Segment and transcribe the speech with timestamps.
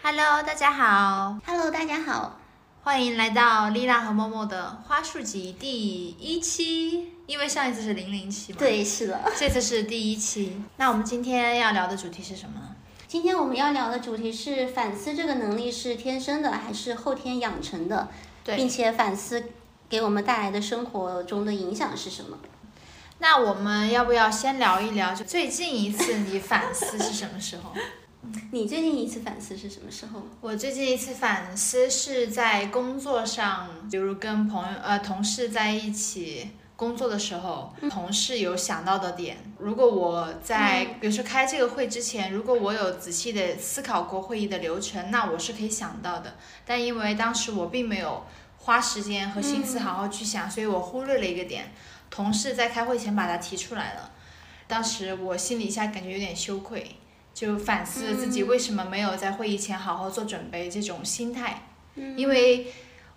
[0.00, 2.38] Hello，大家好，Hello，大家好。
[2.82, 7.12] 欢迎来到丽娜和默默的花束集第一期。
[7.26, 9.20] 因为上一次是零零期嘛，，对，是的。
[9.36, 10.62] 这次是第一期。
[10.76, 12.76] 那我们今天要聊的主题是什么呢？
[13.06, 18.08] 今天我们要聊的主题是反思这个能力是天生的还是后天养成的，
[18.44, 19.44] 对并且反思
[19.88, 22.38] 给我们带来的生活中的影响是什么？
[23.18, 27.74] 那我们要不要先聊一聊，就最近一次你反思是什么时候？
[28.50, 30.22] 你最近一次反思是什么时候？
[30.40, 39.36] 我最近一次反思是在工作上，比如跟朋友、呃同事在一起工作的时候，同事有想到的点。
[39.58, 46.36] 如果我在比如说开这个会之前，如果我有仔细的思考过会议的流程，那我是可以想到的。
[46.66, 48.24] 但因为当时我并没有
[48.58, 51.72] 花时间和心思好好去想，所以我忽略了一个点。
[52.10, 54.10] 同事在开会前把它提出来了，
[54.66, 56.96] 当时我心里一下感觉有点羞愧。
[57.38, 61.68] 就反思自己为什么没有在会议前好好做准备这种心态，
[62.16, 62.66] 因为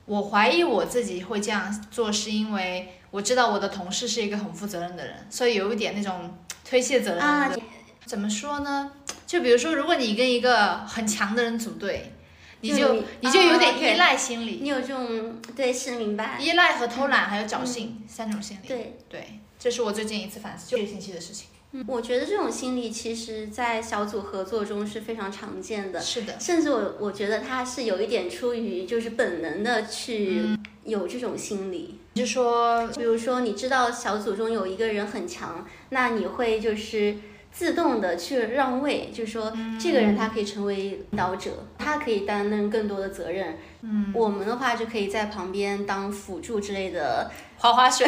[0.06, 7.60] 我怀疑我自己会这样做，是因为我知道我的同事是一个很负责任的人，所以有一点那种推卸责任。
[8.06, 8.92] 怎么说呢？
[9.26, 12.14] 就比如说，如果你跟一个很强的人组队，
[12.60, 16.38] 你就就你你就有点依赖心理，你有这种对是明白？
[16.40, 18.68] 依赖和偷懒还有侥幸、三种心理。
[18.68, 21.48] 对，对，这是我最近一次反思，就这个星期的事情。
[21.72, 21.84] 嗯。
[21.88, 26.00] 我觉得这种心理其实在小组合作中是非常常见的。
[26.00, 37.16] 是的，甚至我我觉得他是有一点出于就是本能的去有这种心理，就说比如说你知道小组中有一个人很强，那你会就是
[37.52, 43.58] 自动的去让位，就是说这个人他可以成为领导者，他可以担任更多的责任。
[43.82, 48.08] 嗯，我们的话就可以在旁边当辅助之类的，滑滑水。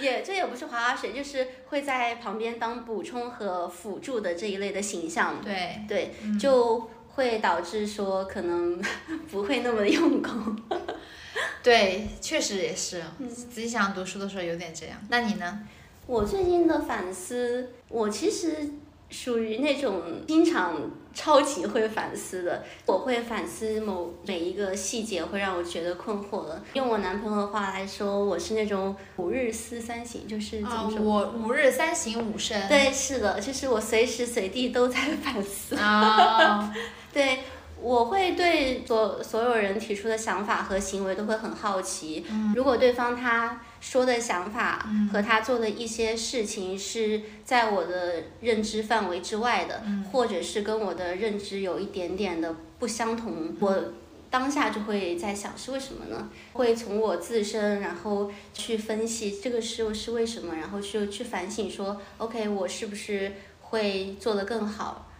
[0.00, 5.40] 也这也不是滑滑水，就是会在旁边当补充和辅助的这一类的形象。
[5.42, 8.82] 对，对，就会导致说可能
[9.30, 10.58] 不会那么用功。
[11.62, 14.96] 对，确实也是，自己想读书的时候有点这样。
[15.08, 15.60] 那你呢？
[16.10, 18.68] 我最近的反思，我其实
[19.10, 22.64] 属于那种经常超级会反思的。
[22.86, 26.60] 我会反思某每一个细节，会让我觉得困惑的。
[26.72, 31.00] 用我男朋友的话来说，我是那种五日思三省，就是怎啊、么说？
[31.00, 32.66] 我五日三省吾身。
[32.66, 35.76] 对，是的，就是我随时随地都在反思。
[35.76, 36.74] 啊，
[37.14, 37.44] 对，
[37.80, 42.26] 我会对所所有人提出的想法和行为都会很好奇。
[42.56, 49.82] 如果对方他说的想法和他做的一些事情是在我的认知范围之外的，
[50.12, 53.84] 或者是跟我的认知有一点点的不相同，我。
[54.30, 56.30] 当下就会在想是为什么呢？
[56.52, 65.10] 会从我自身，然后去分析这个是是为什么，然后去去反省说，OK，我是不是会做得更好，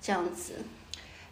[0.00, 0.52] 这样子。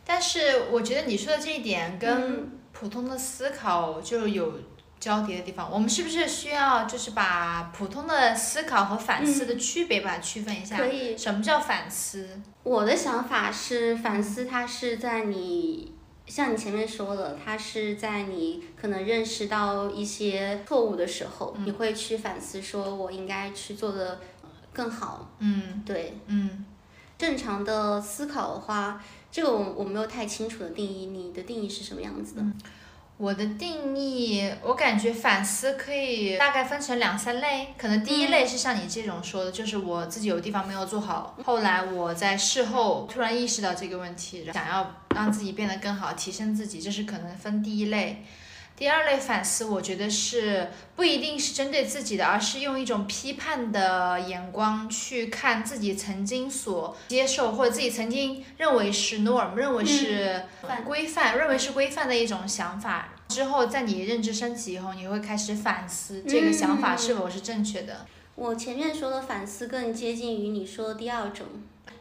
[0.05, 4.55] 但是我觉得你说的这一点嗯跟普通的思考就有
[5.01, 5.71] 交叠的地方。
[5.71, 10.77] 我们是不是需要就是把普通的思考和反思的区别把它区分一下？
[10.77, 12.41] 可以什么叫反思？
[12.63, 15.95] 我的想法是，反思它是在你，
[16.27, 24.21] 像你前面说的，它是在你可能认识到一些错误的时候，你会去反思，说我应该去做的
[24.73, 25.31] 更好。
[25.39, 26.65] 嗯对，嗯，
[27.17, 32.43] 正常的思考的话，这个我我没有太清楚的定义，你的定义是什么样子的？
[33.19, 37.75] 我的定义，我感觉反思可以大概分成两三类。
[37.77, 48.25] 可能第一类是像你这种说的，就是我自己有地方没有做好，后来我在事后突然意识到这个问题，想要让自己变得更好，提升自己，这是可能分第一类。
[48.79, 60.45] 第二类反思，我觉得是不一定是针对自己的，而是用一种批判的眼光去看自己曾经所接受或者自己曾经认为是 norm，认为是
[60.87, 63.09] 规范，认为是规范的一种想法。
[63.27, 68.07] 之后，在你认知升级以后，你会开始反思这个想法是否是正确的。
[68.37, 71.45] 我前面说的反思更接近于你说的第二种，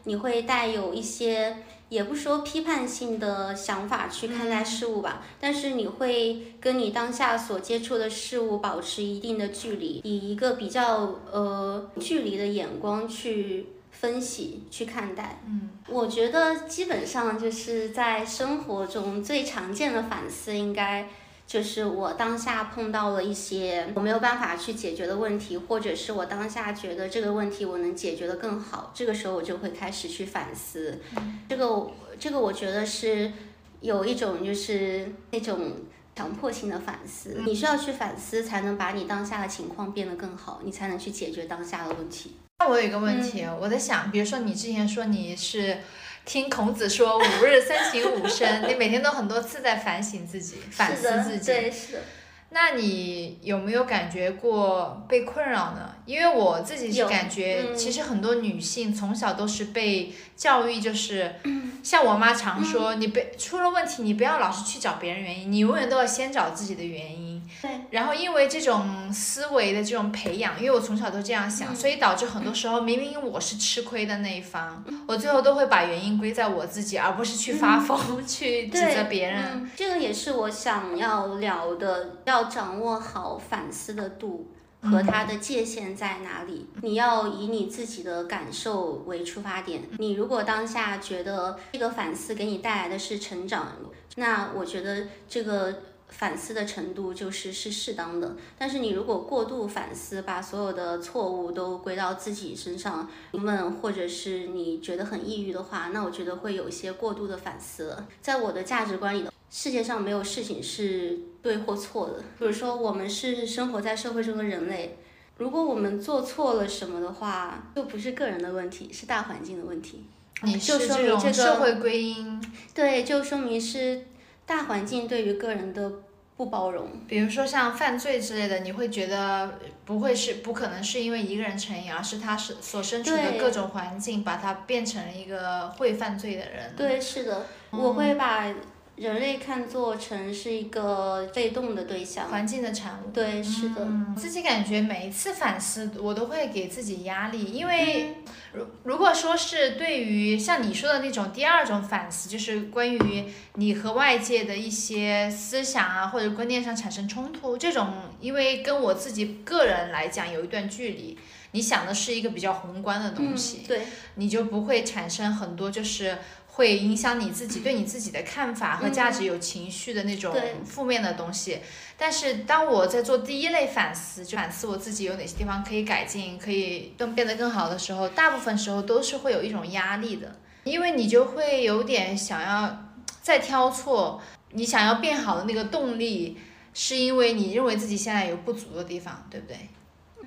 [0.04, 1.56] 你会带有一些，
[1.88, 15.40] 也不说批判性的想法去看待事物吧，但是你会跟你当下所接触的事物保持一定的距离，以一个比较呃距离的眼光去分析去看待。
[15.46, 21.08] 嗯，我觉得基本上就是在生活中最常见的反思应该。
[21.48, 31.00] 就是我当下碰到了一些我没有办法去解决的问题，或者是我当下觉得这个问题我能解决的更好，这个时候我就会开始去反思。
[31.48, 31.90] 这个
[32.20, 33.32] 这个我觉得是
[33.80, 35.72] 有一种就是那种
[36.14, 42.36] 强迫性的反思，你需要去反思，才能把你当下的情况变得更好，你才能去解决当下的问题。
[42.58, 45.78] 那我有一个问题，我在想，比如说你之前说你是
[46.24, 51.46] 听孔子说“五日三省吾身”，你每天都很多次在反省自己、反思自己。
[51.46, 52.02] 对，是。
[52.50, 55.94] 那你有没有感觉过被困扰呢？
[56.06, 61.34] 因为我自己是感觉，其实很多女性从小都是被教育，就是
[61.82, 67.27] 像我妈常说，你被出了问题，你不要老是去找别人原因，你永远都要先找自己的原因。
[67.62, 67.70] 对。
[67.90, 79.70] 然后因为这种思维的这种培养，因为我从小都这样想，所以导致很多时候明明我是吃亏的那一方，我最后都会把原因归在我自己，而不是去发疯 去指责别人。
[79.76, 84.52] 这个也是我想要聊的，要掌握好反思的度。
[84.80, 86.68] 和它的界限在哪里？
[86.82, 89.82] 你要以你自己的感受为出发点。
[89.98, 93.72] 你如果当下觉得这个反思给你带来的是成长，
[94.14, 98.36] 那我觉得这个反思的程度就是是适当的。
[98.58, 108.06] 但是你如果过度反思，把所有的错误都归到自己身上，问或者是你觉得很抑郁的话，那我觉得会有一些过度的反思了。
[108.20, 109.32] 在我的价值观里的。
[109.50, 112.18] 世界上没有事情是对或错的。
[112.38, 114.98] 比如说，我们是生活在社会中的人类，
[115.38, 120.04] 如果我们做错了什么的话，就不是个人的问题，是大环境的问题。
[120.42, 122.38] 你是这种社会归因？
[122.74, 124.04] 对，就说明是
[124.48, 125.92] 大环境对于个人的
[126.36, 126.88] 不包容。
[127.06, 136.74] 比如说像犯罪之类的，你会觉得不会是不可能是因为一个人成瘾，而是他是所身处的各种环境把他变成了一个会犯罪的人。
[136.76, 138.52] 对，是的，我会把。
[138.98, 143.10] 人类看作成是一个被动的对象，环境的产物。
[143.12, 143.86] 对，是的。
[144.16, 148.16] 自己感觉每一次反思，我都会给自己压力，因为
[148.52, 153.24] 如如果说是对于像你说的那种第二种反思，就是关于
[153.54, 161.16] 你和外界的一些思想啊或者观念上产生冲突，这种因为跟我自己个人来讲有一段距离，
[161.52, 163.82] 你想的是一个比较宏观的东西，对，
[164.16, 166.18] 你就不会产生很多就是。
[166.58, 170.34] 会影响你自己对你自己的看法和价值有情绪的那种
[170.64, 171.60] 负面的东西。
[171.96, 182.88] 但是当我在做第一类反思，就反思我自己有哪些地方可以改进，可以更变得更好的时候，大部分时候都是会有一种压力的，因为你就会有点想要
[183.22, 184.20] 再挑错，
[184.50, 186.38] 你想要变好的那个动力，
[186.74, 189.56] 是因为你认为自己现在有不足的地方，对不对？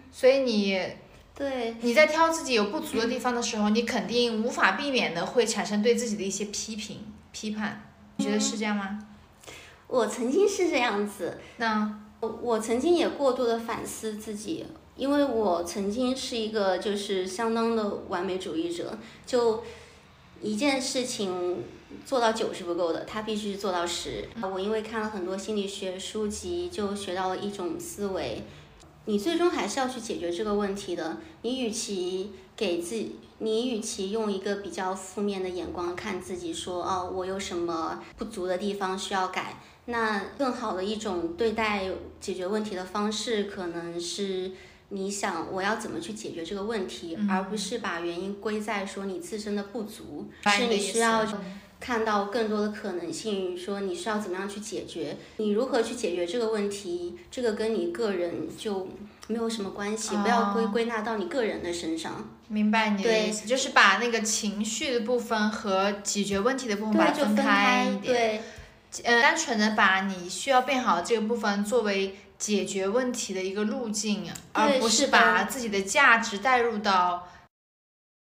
[0.09, 0.79] 所以你。
[1.41, 6.99] 对，你在挑自己有不足的地方的时候，你肯定无法避免的会产生对自己的一些批评、
[7.31, 7.91] 批判。
[8.17, 9.07] 你觉得是这样吗？
[9.87, 11.39] 我曾经是这样子。
[11.57, 19.63] 那我我曾经也过度的反思自己，因为我曾经是一个就是相当的完美主义者，就
[20.43, 21.63] 一件事情
[22.05, 24.29] 做到九是不够的，他必须做到十。
[24.43, 28.43] 我因为看了很多心理学书籍，就学到了一种思维。
[29.05, 31.17] 你最终还是要去解决这个问题的。
[31.41, 41.89] 你与其给自己，你与其用一个比较负面的眼光看自己，说哦，我有什么不足的地方需要改，那更好的一种对待
[42.19, 44.51] 解决问题的方式，可能是
[44.89, 51.25] 你想我要怎么去解决这个问题，而不是把原因归在说你自身的不足，是你需要。
[51.81, 58.87] 看到更多的可能性，说你需要怎么样去解决，你如何去解决这个问题，这个跟你个人就
[59.27, 62.29] 没有什么关系，不要归归纳到你个人的身上。
[62.47, 68.13] 明白你的意思，就是把那个情绪的部分和解决问题的部分把它分开一点。
[68.13, 68.41] 对，
[69.03, 77.27] 呃，单纯的把你需要变好的这个部分作为解决问题的一个路径，而不是把自己的价值带入到。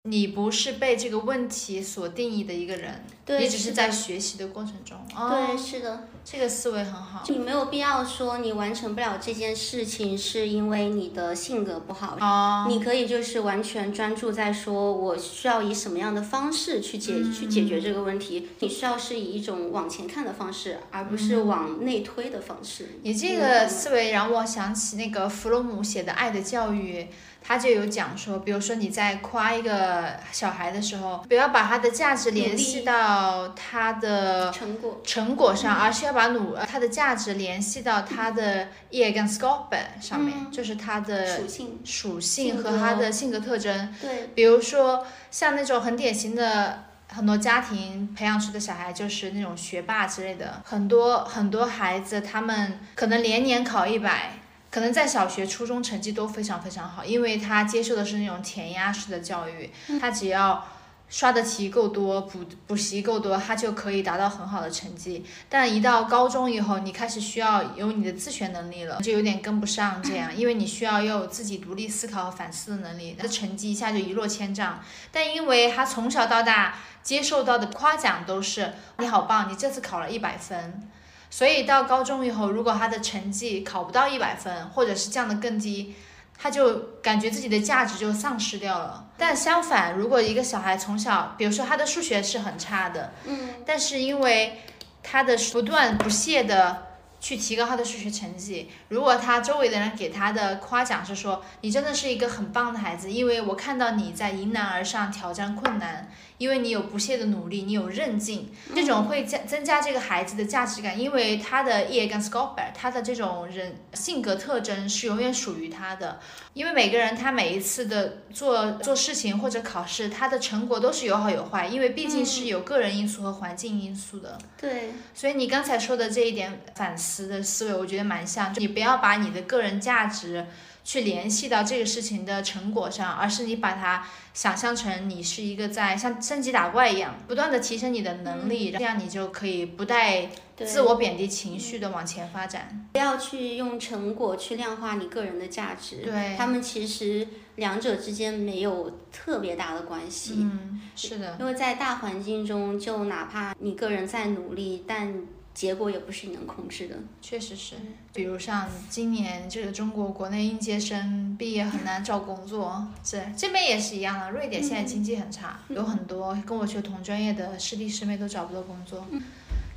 [0.06, 4.98] 你不是被这个问题所定义的一个人，你只是在学习的过程中。
[5.08, 7.22] 对，是的，这个思维很好。
[7.26, 12.18] 你没有必要说你完成不了这件事情是因为你的性格不好。
[12.20, 12.66] 哦。
[12.68, 18.50] 你可以就是完全专注在说我需要以什么样的方式去解去解决这个问题。
[18.58, 22.98] 你需要是以一种往前看的方式，而不是往内推的方式。
[23.02, 27.00] 你这个思维让我想起那个弗洛姆写的《爱的教育》。
[27.46, 35.02] 他就有讲说，比如说你在夸一个小孩的时候，不要把他的价值联系到他的成果。
[35.04, 41.80] 成果上，而是要把努他的价值联系到他的 e 跟 scope 上面，就是他的属性。
[41.84, 43.94] 属性和他的性格特征。
[44.00, 54.38] 对，比如说像那种很典型的很多家庭培养出的小孩，就是那种学霸之类的，很多很多孩子他们可能连年考一百。
[54.74, 60.66] 可能在小学、初中成绩都非常非常好，因为他接受的是那种填鸭式的教育，他只要
[61.08, 65.24] 刷的题够多，补补习够多，他就可以达到很好的成绩。
[65.48, 74.82] 但一到高中以后，你开始需要有你的自学能力了，就有点跟不上这样，因为你需要有自己独立思考和反思的能力，他的成绩一下就一落千丈。
[75.12, 80.90] 但因为他从小到大接受到的夸奖都是你好棒，你这次考了一百分，
[81.36, 85.92] 所以到高中以后，如果他的成绩考不到一百分，或者是降得更低。
[86.38, 89.04] 他就感觉自己的价值就丧失掉了。
[89.18, 94.60] 但相反，如果一个小孩从小，比如说他的数学是很差的，嗯，但是因为
[95.02, 96.86] 他的不断不懈的
[97.20, 106.08] 去提高他的数学成绩，如果他周围的人给他的夸奖是说你真的是一个很棒的孩子，因为我看到你在迎难而上，挑战困难。
[106.44, 111.00] 因为你有不懈的努力，你有韧劲，这种会加增加这个孩子的价值感。
[111.00, 116.20] 因为他的 e 跟 scoper，他的这种人性格特征是永远属于他的。
[116.52, 124.36] 因为每个人他每一次的做做事情或者考试，他的成果都是有好有坏，因为毕竟是有个人因素和环境因素的。
[124.60, 124.90] 对。
[125.14, 128.52] 所以你刚才说的这一点反思的思维，我觉得蛮像。
[128.52, 130.44] 就你不要把你的个人价值。
[130.84, 142.86] 去联系到这个事情的成果上，而是你把它想象成你是一个在像升级打怪一样，不断的提升你的能力，这样你就可以不带自我贬低情绪的往前发展。
[142.92, 147.26] 不要去用成果去量化你个人的价值，对，他们其实
[147.56, 150.34] 两者之间没有特别大的关系。
[150.36, 155.22] 嗯，是的，因为在大环境中，就哪怕你个人再努力，但
[155.54, 157.76] 结果也不是你能控制的，确实是。
[158.12, 164.32] 比如像今年这个中国国内应届生毕业很难找工作，是这边也是一样的。
[164.32, 169.06] 瑞典现在经济很差，有很多跟我学同专业的师弟师妹都找不到工作，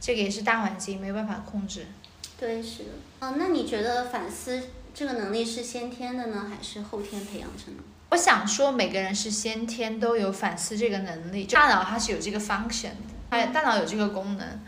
[0.02, 1.86] 这个也是大环境没有办法控制。
[2.40, 2.90] 对，是的。
[3.20, 4.60] 啊，那你觉得反思
[4.96, 7.84] 这个能力是先天的呢，还是后天培养成的？
[8.10, 12.92] 我想说，每个人是先天都有反思这个能力，大脑它是有这个 function，
[13.30, 14.60] 它大脑有这个功能。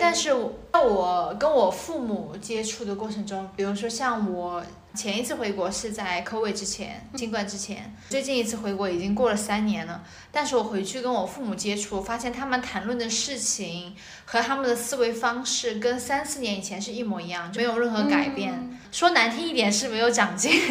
[0.00, 0.30] 但是，
[0.72, 4.62] 在我跟我父母接触的过程中，比如说像我
[4.96, 10.02] 前一次回国是在 COVID 之前，新冠之前，最近一次回国已经过了三年了。
[10.32, 18.80] 但是我回去跟我父母接触，发现他们谈论的事情和他们的思维方式跟三四年以前是一模一样，就没有任何改变。
[18.90, 20.62] 说难听一点是没有长进。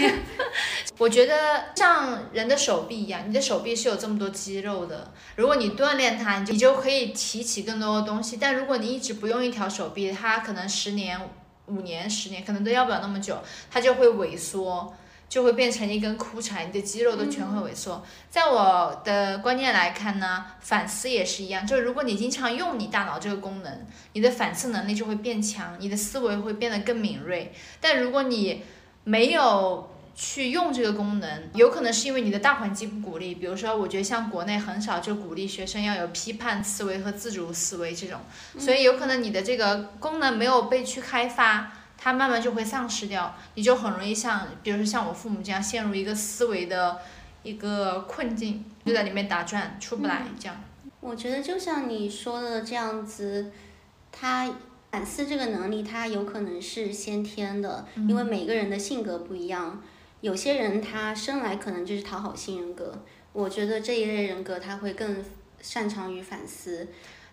[0.98, 8.38] 我觉得像人的手臂一样，你的手臂是有这么多肌肉的，如果你锻炼它，你就你就可以提起更多的东西。
[8.38, 11.20] 但如果你一直不用一条手臂，它可能十年、
[11.68, 14.94] 五年、十年可能都要不了那么久，它就会萎缩。
[15.28, 18.06] 就会变成一根枯柴，你的肌肉都全会萎缩。
[18.30, 27.52] 在我的观念来看呢，反思也是一样，就是如果你经常用你大脑这个功能，你的反思能力就会变强，你的思维会变得更敏锐。
[27.82, 28.64] 但如果你
[29.04, 33.36] 没有去用这个功能，有可能是因为你的大环境不鼓励。
[33.36, 38.22] 比如说，我觉得像国内很少就鼓励学生要有批判思维和自主思维这种，
[38.58, 41.72] 所以有可能你的这个功能没有被去开发。
[41.98, 47.00] 它慢慢就会丧失掉，你就很容易像，比如说像我父母这样陷入一个思维的
[47.42, 50.62] 一个困境，就在里面打转出不来这样。
[51.00, 53.50] 我觉得就像你说的这样子，
[54.12, 54.54] 他
[54.92, 59.82] 反思这个能力，他有可能是先天的，因为每个人的性格不一样，
[60.26, 63.00] 有些人他生来可能就是讨好型人格，
[63.32, 65.24] 我觉得这一类人格他会更
[65.62, 66.88] 擅长于反思。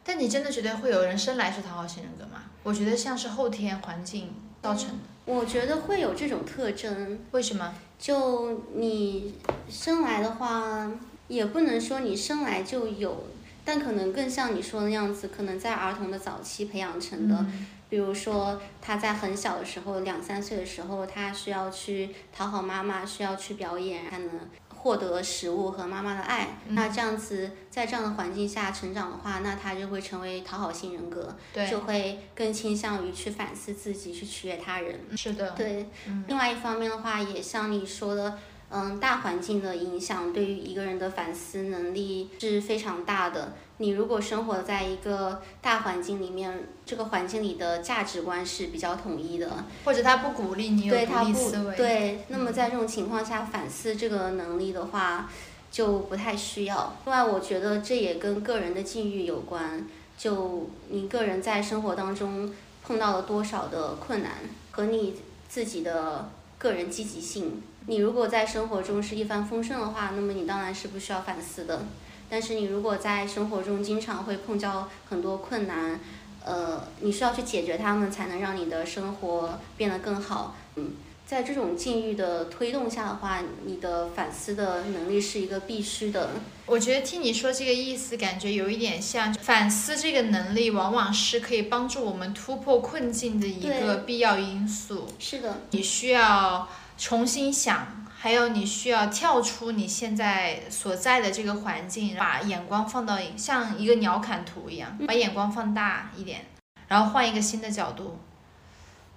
[0.04, 2.42] 但你真的觉得会有人生来是讨好型人格吗？
[2.62, 4.34] 我觉得像是后天环境。
[4.60, 7.18] 造成的，我觉得会有这种特征。
[7.30, 7.74] 为什么？
[7.98, 9.34] 就你
[9.70, 10.92] 生来的话，
[11.28, 13.24] 也不能说你生来就有，
[13.64, 17.46] 但可能更像你说的样子，可能在儿童的早期培养成的。
[17.92, 24.30] 比如说，他在很小的时候，两三岁的时候，他需要去讨好妈妈，需要去表演，才能。
[24.70, 31.36] 获得食物和妈妈的爱，那这样子在这样的环境下成长的话，那他就会成为讨好型人格，
[31.70, 34.98] 就会更倾向于去反思自己，去取悦他人。
[35.16, 35.86] 是的，对。
[36.26, 38.38] 另外一方面的话，也像你说的。
[38.74, 43.52] 嗯，大环境的影响对于一个人的反思能力是非常大的。
[43.76, 55.28] 你如果生活在一个大环境里面，这个环境里的价值观是比较统一的，或者他不鼓励你有独立思维，对，那么在这种情况下，反思这个能力的话，
[55.70, 56.96] 就不太需要。
[57.04, 59.84] 另外，我觉得这也跟个人的境遇有关，
[60.16, 64.32] 就你个人在生活当中碰到了多少的困难，
[64.70, 65.16] 和你
[65.48, 67.60] 自己的个人积极性。
[67.86, 71.86] 你如果在生活中是一帆风顺的话，那么你当然是不需要反思的。
[72.30, 76.00] 但是你如果在生活中经常会碰到很多困难，
[76.44, 80.56] 呃，你需要去解决它们，才能让你的生活变得更好。
[80.76, 80.92] 嗯。
[81.24, 86.28] 在这种境遇的推动下的话，你的反思的能力是一个必须的。
[86.66, 95.06] 我觉得听你说这个意思，感觉有一点像反思这个能力，往往是可以帮助我们突破困境的一个必要因素。
[95.18, 95.62] 是的。
[95.70, 96.68] 你需要
[97.02, 97.84] 重新想，
[98.16, 106.46] 还有你需要跳出你现在所在的这个环境，把眼光放到像一个鸟瞰图一样，把眼光放大一点，
[106.86, 108.20] 然后换一个新的角度。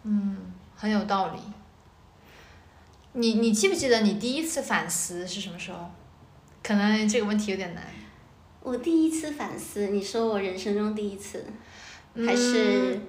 [0.01, 1.39] 嗯，很有道理。
[3.13, 5.91] 你你记不记得你第一次反思是什么时候？
[6.63, 7.83] 可能这个问题有点难。
[8.61, 11.45] 我第一次反思，你说我人生中第一次，
[12.15, 12.99] 还是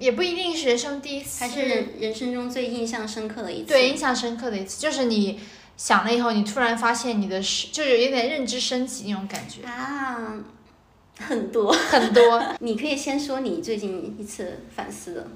[0.00, 3.68] 也不一定是人生第一次，还是人人生中最印象深刻的一次。
[3.68, 5.38] 对，印象深刻的一次，就是你
[5.76, 10.42] 想了以后，你突然发现你的是，就是有点认知升级那种感觉啊，
[11.18, 12.42] 很多很多。
[12.60, 15.28] 你可以先说你最近一次反思的。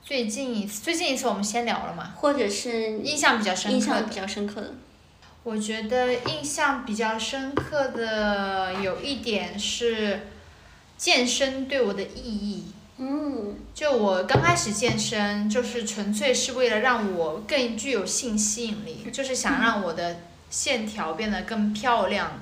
[0.00, 2.12] 最近一次，最近一次我们先聊了嘛？
[2.16, 4.74] 或者是印象比较深刻，印象比较深刻的。
[5.42, 10.20] 我觉得印象比较深刻的有一点是，
[10.96, 12.64] 健身对我的意义。
[12.98, 13.56] 嗯。
[13.74, 20.20] 就我刚开始健身，就是纯粹是为了让我更具有性吸引力，就是想让我的
[20.50, 22.40] 线条变得更漂亮。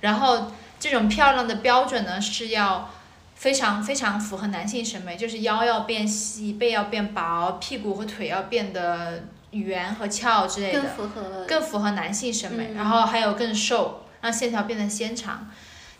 [0.00, 2.90] 然后这种漂亮的标准呢，是要。
[3.36, 12.72] 非常非常符合男性审美，就是腰要变细，背要变薄，屁股和腿要变得圆和翘之类的，更符合更符合男性审美。
[12.74, 15.50] 然后还有更瘦，让线条变得纤长。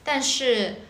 [0.04, 0.82] 但是，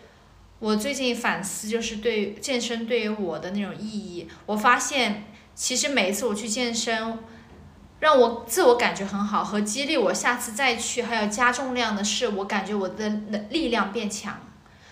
[0.59, 7.19] 我最近反思，就是对健身对于我的那种意义，我发现其实每一次我去健身，
[7.99, 14.41] 让我自我感觉很好和激励我下次再去，还有加重量的是，我感觉我的能力量变强。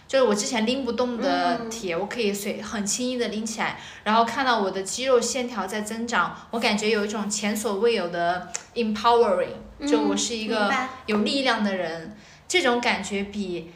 [0.05, 10.71] 就是我之前拎不动的铁，我可以随很轻易的拎起来，然后看到我的肌肉线条在增长，我感觉有一种前所未有的 empowering，就我是一个
[11.07, 12.15] 有力量的人，
[12.47, 13.71] 这种感觉比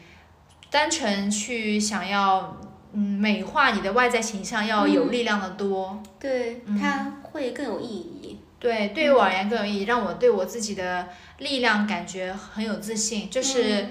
[0.70, 2.56] 单纯去想要
[2.92, 6.02] 嗯美化你的外在形象要有力量的多。
[6.18, 8.38] 对，它会更有意义。
[8.58, 11.08] 对，对于我而言更有意义，让我对我自己的
[11.38, 13.86] 力量感觉很有自信，就是。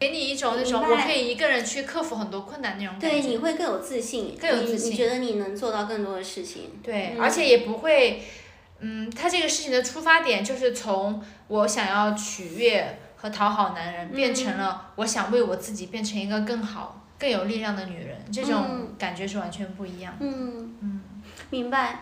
[0.00, 3.08] 给你一种那种我可以一个人去克服很多困难那种感觉。
[3.08, 4.90] 对，你会更有自信，更有自信。
[4.90, 6.72] 你觉得你能做到更多的事情。
[6.82, 8.22] 对，而且也不会，
[8.80, 20.12] 嗯，他这个事情的出发点就是从我想要取悦和讨好男人，变成了我想为我自己变成一个更好、更有力量的女人，这种感觉是完全不一样。
[20.20, 21.00] 嗯嗯，
[21.48, 22.00] 明白。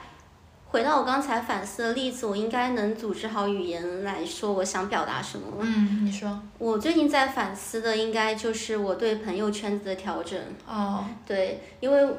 [0.67, 5.57] 回到我刚才反思的例子，我应该能组织好语言来说我想表达什么了。
[5.61, 6.43] 嗯，你说。
[6.59, 10.37] 我最近在反思的应该就是我对朋友圈子的调整。
[10.67, 11.05] 哦。
[11.25, 12.15] 对，因为，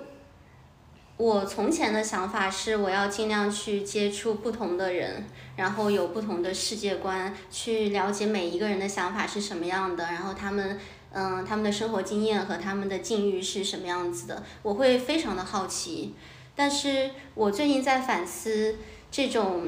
[1.15, 5.23] 我从前的想法是我要尽量去接触不同的人，
[5.55, 10.79] 然后有不同的世界观，去了解每一个人的想法是什么样的，然后他们，
[11.11, 16.15] 嗯，他们的生活经验和他们的境遇是什么样子的，我会非常的好奇。
[16.55, 18.75] 但是我最近在反思
[19.11, 19.67] 这种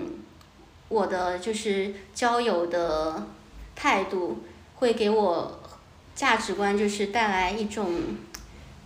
[0.90, 3.28] 我的就是交友的
[3.76, 4.40] 态度，
[4.76, 5.60] 会给我
[6.16, 7.94] 价值观就是带来一种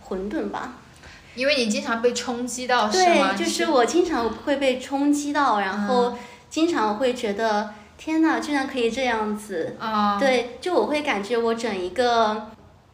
[0.02, 0.76] 混沌吧。
[1.34, 3.34] 因为你经常被冲击到，是吗？
[3.34, 6.16] 对，就是我经常会被冲击到，然后
[6.48, 9.76] 经常会觉得天呐，居然可以这样子。
[9.78, 10.18] 啊。
[10.18, 12.50] 对，就我会感觉我整一个。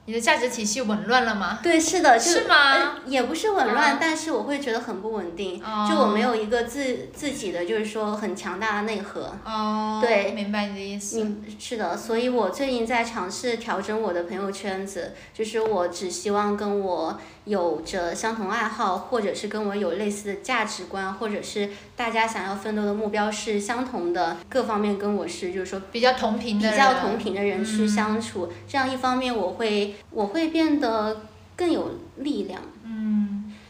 [0.08, 1.58] 你的价值体系紊乱了吗？
[1.64, 2.94] 对，是的，就是吗？
[3.06, 9.36] 也不是紊乱，但是我会觉得很不稳定，就我没有一个自自己的，就是说很强大的内核。
[9.44, 11.24] 哦，对，明白你的意思。
[11.24, 17.18] 嗯，是的，所以我最近在尝试调整我的朋友圈子，就是我只希望跟我。
[17.46, 31.22] 有着相同爱好，或者是跟我有类似的价值观，或者是大家想要奋斗的目标是相同的，各方面跟我是就是说比较同频的比较同频的人去相处，这样一方面我会我会变得
[31.56, 32.60] 更有力量。
[32.84, 32.95] 嗯。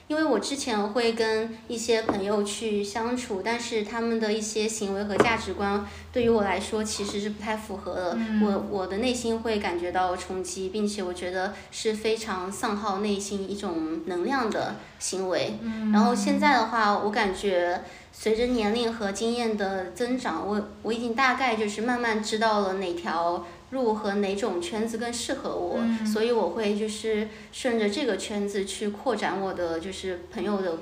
[0.08, 15.58] 因为我之前会跟一些朋友去相处，但是他们的一些行为和价值观对于我来说其实是不太符合的，我我的内心会感觉到冲击，并且我觉得是非常丧耗内心一种能量的行为。
[15.92, 23.44] 然后现在的话，我感觉随着年龄和经验的增长，我我已经大概就是慢慢知道了哪条。
[23.70, 30.79] 路和哪种圈子更适合我，所以我会就是顺着这个圈子去扩展我的就是朋友的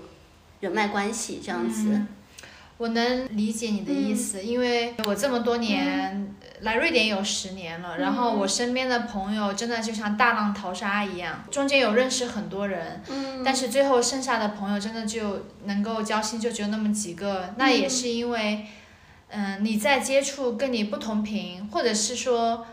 [0.60, 2.02] 人脉关系这样子。
[2.76, 13.00] 我能理解你的意思，因为我这么多年来瑞典有十年了，然后我身边的朋友真的就像大浪淘沙一样，中间有认识很多人，
[13.44, 18.66] 但是最后剩下的朋友真的就能够交心就只有那么几个，那也是因为。
[19.36, 22.64] 嗯，你在接触跟你不同频，或者是说，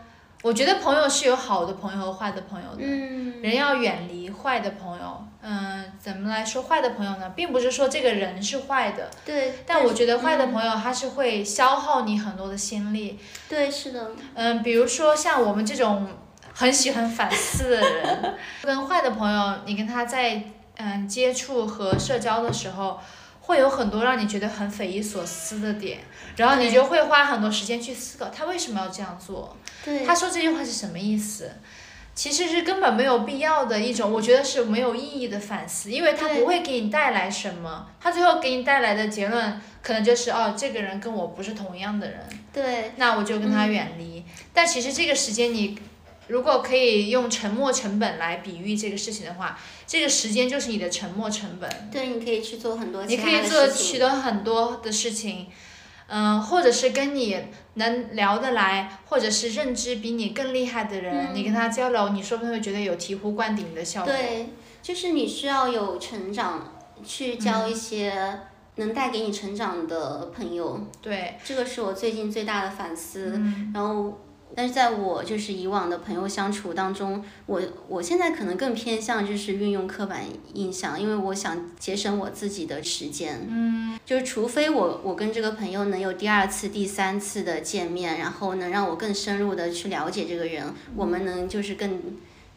[0.42, 5.24] 我觉得朋友是有好的朋友和坏的朋友的，嗯，人要远离坏的朋友。
[5.44, 7.32] 嗯，怎么来说坏的朋友呢？
[7.36, 13.20] 并不是说这个人是坏的，对，但我觉得坏的嗯朋友他是会消耗你很多的心力。
[13.50, 16.08] 对，是的，嗯，比如说像我们这种
[16.54, 20.44] 很喜欢反思的人， 跟坏的朋友，你跟他在
[20.78, 23.00] 嗯接触和社交的时候，
[23.42, 26.00] 会有很多让你觉得很匪夷所思的点，
[26.38, 31.52] 然后你就会花很多时间去思考他为什么要这样做，对，他说这句话是什么意思。
[32.14, 42.20] 其实是根本没有必要的一种，我觉得是没有意义的反思，因为他不会给你带来什么，他最后给你带来的结论可能就是哦，这个人跟我不是同样的人，
[42.52, 44.26] 对，那我就跟他远离。
[44.54, 45.80] 但其实这个时间你
[46.28, 49.58] 如果可以用沉没成本来比喻这个事情的话，
[49.92, 51.70] 这个时间就是你的沉没成本。
[51.92, 55.48] 对，你可以去做很多其他你可以做取得很多的事情，
[56.08, 57.38] 嗯、或者是跟你
[57.74, 64.14] 能聊得来，或者是认知比你更厉害的人，你跟他交流，你说不定会觉得有醍醐灌顶的效果。
[64.14, 64.52] 对，
[64.82, 66.74] 就是你需要有成长，
[67.04, 68.40] 去交嗯一些
[68.76, 73.34] 能带给你成长的朋友，对，这个是我最近最大的反思。
[73.36, 74.18] 嗯然后，
[74.56, 83.48] 但是在我就是以往的朋友相处当中，我我现在可能更偏向就是运用刻板印象，因为我想节省我自己的时间。
[83.50, 92.02] 嗯，就是除非我我跟这个朋友能有第二次、第三次的见面，然后能让我更深入的去了解这个人，我们能就是更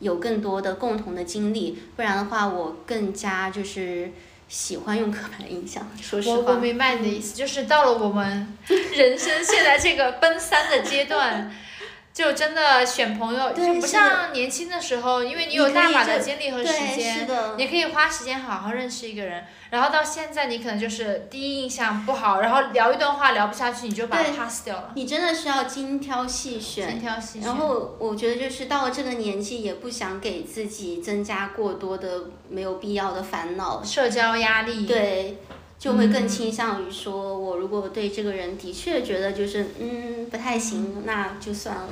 [0.00, 4.10] 有更多的共同的经历，不然的话，我更加就是
[4.48, 5.88] 喜欢用刻板印象。
[6.00, 11.54] 说实话，我我明白你的意思，就是到了我们 人生现在这个奔三的阶段。
[12.14, 27.00] 就真的选朋友，就不像年轻的时候，因为你有大把的就精力和时，间，你可以花时间好好认识一个人，然后到现在你可能就是第一印象不好，然后聊一段话聊不下去，你就把它 pass 掉了，你真的是要精挑细选精。
[27.00, 27.42] 挑细选。
[27.42, 35.38] 然后我觉得就是到了这个年纪，也不想给自己增加过多的没有必要的烦恼，社交压力，对，
[35.84, 41.90] 就会嗯更倾向于说，我如果对这个人的确觉得就是嗯不太行，那就算了。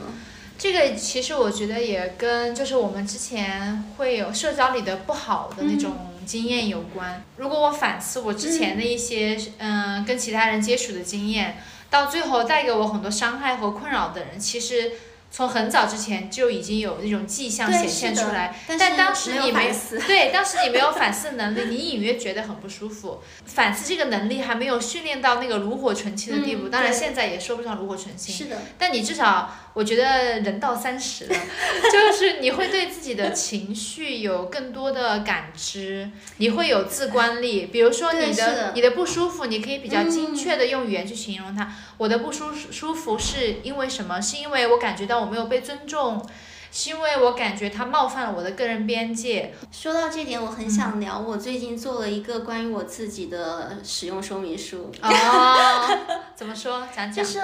[0.57, 5.93] 这个其实我觉得也跟就是我们之前会有社交里的不好的那种
[6.25, 7.23] 经验有关。
[7.37, 11.59] 如果我反思我之前的一些嗯、跟其他人接触的经验，
[11.91, 14.93] 到最后带给我很多伤害和困扰的人，其实。
[15.35, 19.73] 从很早之前就已经有那种迹象显现出来，但但当时你没
[20.07, 23.23] 对，当时你没有反思能力，你隐约觉得很不舒服。
[23.47, 28.35] 反思这个能力还没有训练到那个炉火纯青的地步，嗯当然现在也说不上炉火纯青。
[28.35, 31.35] 是的，但你至少，我觉得人到三十了，
[31.91, 37.71] 就是你会对自己的情绪有更多的感知，你会有自观力。
[37.73, 41.73] 比如说你的你的不舒服，你可以比较精嗯确的用语言去形容它。
[41.97, 44.21] 我的不舒舒服是因为什么？
[44.21, 46.21] 是因为我感觉到我没有被尊重，
[46.71, 49.55] 是因为我感觉他冒犯了我的个人边界。
[49.71, 54.91] 说到这点，我很想聊，我最近做了一个关于我自己的使用说明书。
[55.03, 55.99] 哦，
[56.35, 56.89] 怎么说？
[56.95, 57.13] 讲讲。
[57.13, 57.41] 就是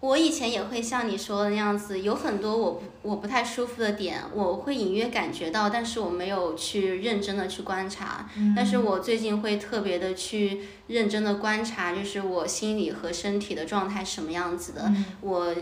[0.00, 8.28] 我以前也会像你说的那样子，有很多我不我不太舒服的点，我会隐约感觉到，但是我没有去认真的去观察。
[8.54, 15.54] 但是我最近会特别的去认真的观察，就是我心理和身体的状态是什么样子的，我。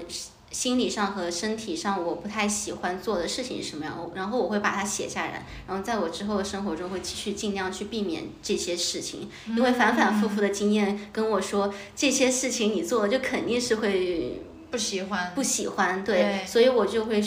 [0.56, 14.40] 心理上和身体上我不太喜欢做的事情是什么样，然后我会把它写下来，然后在我之后的生活中会继续尽量去避免这些事情，因为反反复复的经验跟我说这些事情你做了就肯定是会
[14.70, 15.30] 不喜欢。
[15.34, 17.22] 不喜欢，对，对所以我就会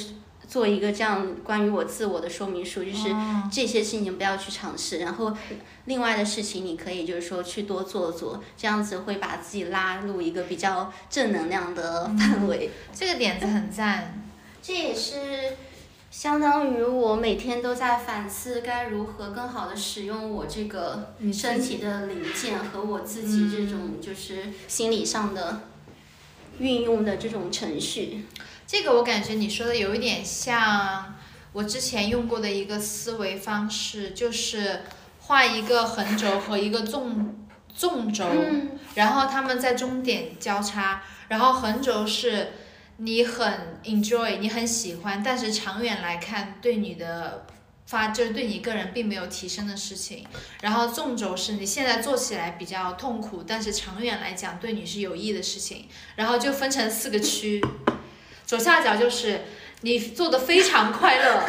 [0.50, 5.38] 做一个这样关于我自我的说明书，就是哦这些事情不要去尝试，然后
[5.86, 12.72] 另外的事情你可以就是说去多做做，这样子会把自己拉入一个比较正能量的范围。
[12.92, 14.24] 这个点子很赞。
[14.60, 15.56] 这也是
[16.10, 25.62] 相当于我每天都在反思该如何更好的使用我这个身体的零件和我自己这种就是心理上的
[26.58, 28.26] 运用的这种程序。
[28.72, 31.16] 这个我感觉你说的有一点像
[31.54, 34.82] 我之前用过的一个思维方式，就是
[35.22, 37.36] 画一个横轴和一个纵
[37.74, 42.52] 纵轴，嗯然后它们在终点交叉，然后横轴是
[42.98, 47.48] 你很 enjoy，你很喜欢，但是长远来看对你的
[47.88, 50.28] 发就是对你个人并没有提升的事情，
[50.62, 57.60] 然后纵轴是你现在做起来比较痛苦，但是长远来讲对你是有益的事情，然后就分成四个区。
[58.50, 59.42] 左下角就是
[59.82, 61.44] 你做的非常快乐，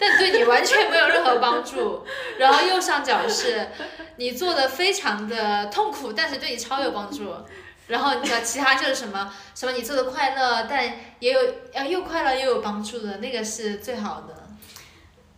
[0.00, 2.06] 但对你完全没有任何帮助。
[2.38, 3.68] 然后右上角是
[4.16, 7.30] 你做的非常的痛苦，但是对你超有帮助。
[7.88, 10.82] 然后你知道其他就是什么什么你做的快乐，但
[11.18, 11.40] 也有
[11.74, 14.48] 要又快乐又有帮助的那个是最好的。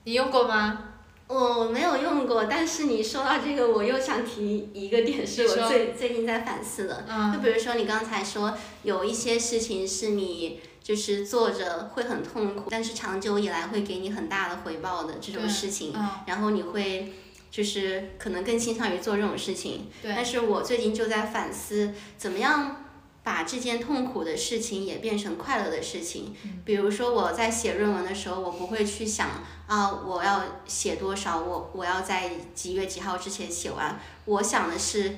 [0.04, 0.84] 你用过吗？
[1.28, 7.04] 我没有用过，但是你说到这个，我又想提一个点，是我最最近在反思的。
[7.08, 7.32] 嗯。
[7.32, 15.94] 就比如说你刚才说有一些事情是你就是做着会很痛苦，但是长久以来会给你很大的回报的这种事情，
[16.26, 17.12] 然后你会
[17.50, 19.88] 就是可能更倾向于做这种事情。
[20.00, 20.12] 对。
[20.16, 22.87] 但是我最近就在反思，怎么样
[23.22, 26.34] 把这件痛苦的事情也变成快乐的事情。
[26.44, 26.62] 嗯。
[26.64, 29.28] 比如说我在写论文的时候，我不会去想。
[29.66, 31.40] 啊，我要写多少？
[31.40, 34.00] 我我要在几月几号之前写完？
[34.24, 35.16] 我想的是。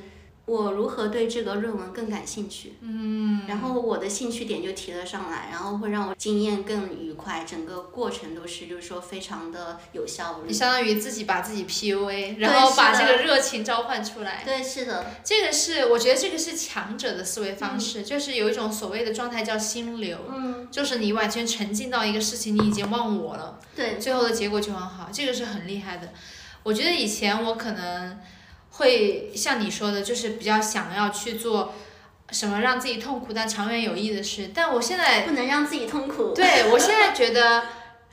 [0.50, 2.74] 我如何对这个论文更感兴趣？
[2.80, 10.48] 嗯，然后我的兴趣点就提了上来，然后会让我经验更愉快，整个过程都是就是说非常的有效率。
[10.48, 14.42] 你相当于自己把自己 PUA，然后把这个热情召唤出来。
[14.44, 15.14] 对，是的。
[15.22, 26.12] 这个是我觉得这个是强者的思维方式，就是有一种所谓的状态叫心流，嗯，就是你完全沉浸到一个事情，你已经忘我了，对，最后的结果就很好，这个是很厉害的。
[26.64, 28.18] 我觉得以前我可能。
[28.80, 31.74] 会像你说的，就是比较想要去做
[32.30, 34.50] 什么让自己痛苦但长远有益的事。
[34.52, 36.32] 但我现在不能让自己痛苦。
[36.34, 37.62] 对我现在觉得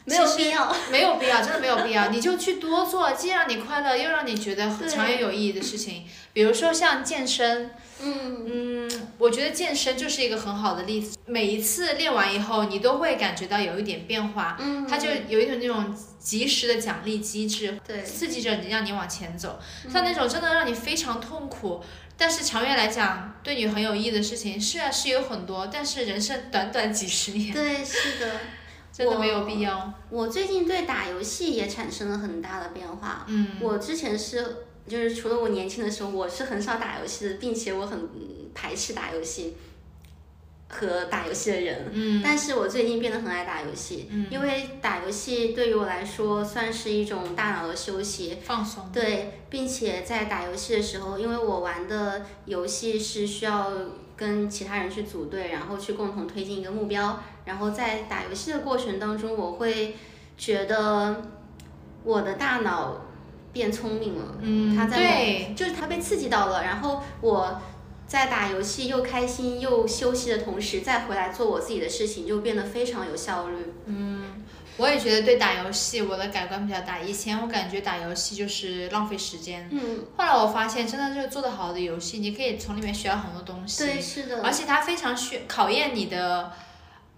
[0.08, 2.08] 没有必要，没有必要，真的没有必要。
[2.08, 6.06] 你就去多做，既让你快乐又让你觉得长远有意义的事情。
[6.32, 8.46] 比如说像健身，嗯
[8.88, 11.18] 嗯，我觉得健身就是一个很好的例子。
[11.26, 19.60] 每一次练完以后，你都会感觉到有一点变化，嗯，它就有一种那种及时的奖励机制，对，刺激着你让你往前走。
[19.92, 21.84] 像那种真的让你非常痛苦，
[22.16, 28.40] 但是长远来讲对你很有意义的事情，是啊是有很多，但是人生短短几十年，对，是的，
[28.98, 29.94] 真的没有必要。
[30.10, 34.64] 我最近对打游戏也产生了很大的变化，嗯，我之前是。
[34.88, 38.08] 就是除了我年轻的时候，我是很少打游戏的，并且我很
[38.56, 39.58] 排斥打游戏
[40.70, 41.92] 和打游戏的人。
[41.92, 42.22] 嗯。
[42.24, 48.90] 但是我最近变得很爱打游戏，嗯，因为打游戏对于我来说算是一种大脑的休息，放松。
[48.94, 53.70] 对，并且在打游戏的时候，因为我玩的游戏是需要
[54.18, 59.96] 跟其他人去组队，然后去共同推进一个目标，然后在打游戏的过程当中，我会
[60.38, 61.30] 觉得
[62.04, 63.04] 我的大脑。
[63.54, 67.60] 变聪明了，嗯，他在，就是他被刺激到了，然后我
[68.06, 73.74] 在打游戏又开心又休息的同时，再回来做我自己的事情，就变得非常有效率。
[73.86, 74.27] 嗯，
[74.78, 77.00] 我也觉得对打游戏我的改观比较大。
[77.00, 86.54] 以前我感觉打游戏就是浪费时间，嗯，后来我发现真的就是做得好的游戏，你可以从里面学到很多东西，对，是的，而且它非常需考验你的，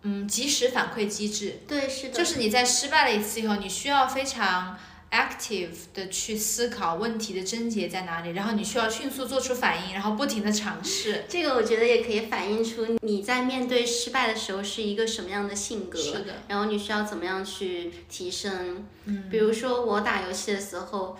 [0.03, 4.77] 嗯，及时反馈机制，对，是的，就是你在失败了一次以后，你需要非常。
[5.11, 11.25] Active 的去思考问题的症结在哪里，然后你需要迅速做出反应，然后不停的尝试。
[11.27, 15.99] 这个我觉得也可以反映出你在面对失败的时候是一个什么样的性格。
[15.99, 16.43] 是的。
[16.47, 18.85] 然后你需要怎么样去提升？
[19.05, 19.29] 嗯。
[19.31, 21.17] 比如说我打游戏的时候，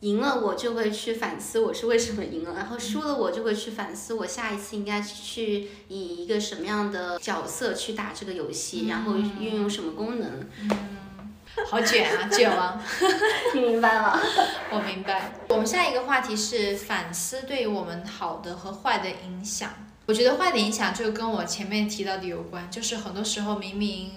[0.00, 10.46] 赢了我就会去反思我是为什么赢了，然后输了我就会去反思我下一次应该去以一个什么样的角色去打这个游戏，然后运用什么功能。
[10.62, 10.70] 嗯。
[11.66, 12.80] 好卷啊，卷王！
[13.54, 14.20] 你明白了？
[14.70, 15.32] 我明白。
[15.48, 19.70] 我们下一个话题是反思对于我们好的和坏的影响。
[20.06, 24.12] 我觉得坏的影响就跟我前面提到的有关，就是很多时候明明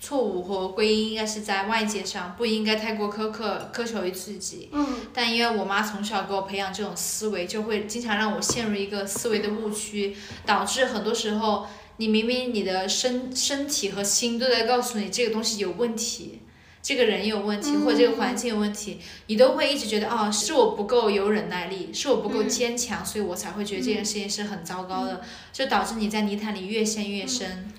[0.00, 4.68] 错误或归因应该是在外界上，不应该太过苛刻苛求于自己。
[4.72, 4.86] 嗯。
[5.12, 10.16] 但因为我妈从小给我培养这种思维，就会经常让我陷入一个思维的误区，
[10.46, 11.66] 导致很多时候
[11.96, 16.42] 你明明你的身身体和心都在告诉你这个东西有问题。
[16.84, 27.72] 这个人有问题，或者这个环境有问题，你都会一直觉得哦，是我不够有忍耐力，是我不够坚强，所以我才会觉得这件事情是很糟糕的，就导致你在泥潭里越陷越深。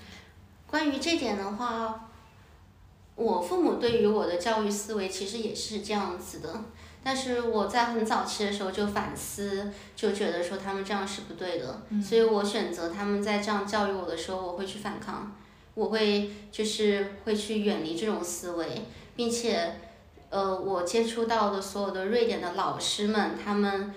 [0.66, 2.08] 关于这点的话，
[3.14, 6.64] 我父母对于我的教育思维其实也是这样子的，
[7.04, 15.32] 但是我在很早期的时候就反思，就觉得说他们这样是不对的，所以我选择他们在这样教育我的时候，我会去反抗。
[15.76, 18.82] 我会就是会去远离这种思维，
[19.14, 19.78] 并且，
[20.30, 23.94] 呃，我接触到的所有的瑞典的老师们，他们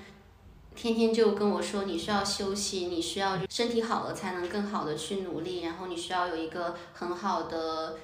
[0.75, 7.95] 天天就跟我说，你需要休息，你需要身体好了才能更好的去努力，然后你需要有一个很好的，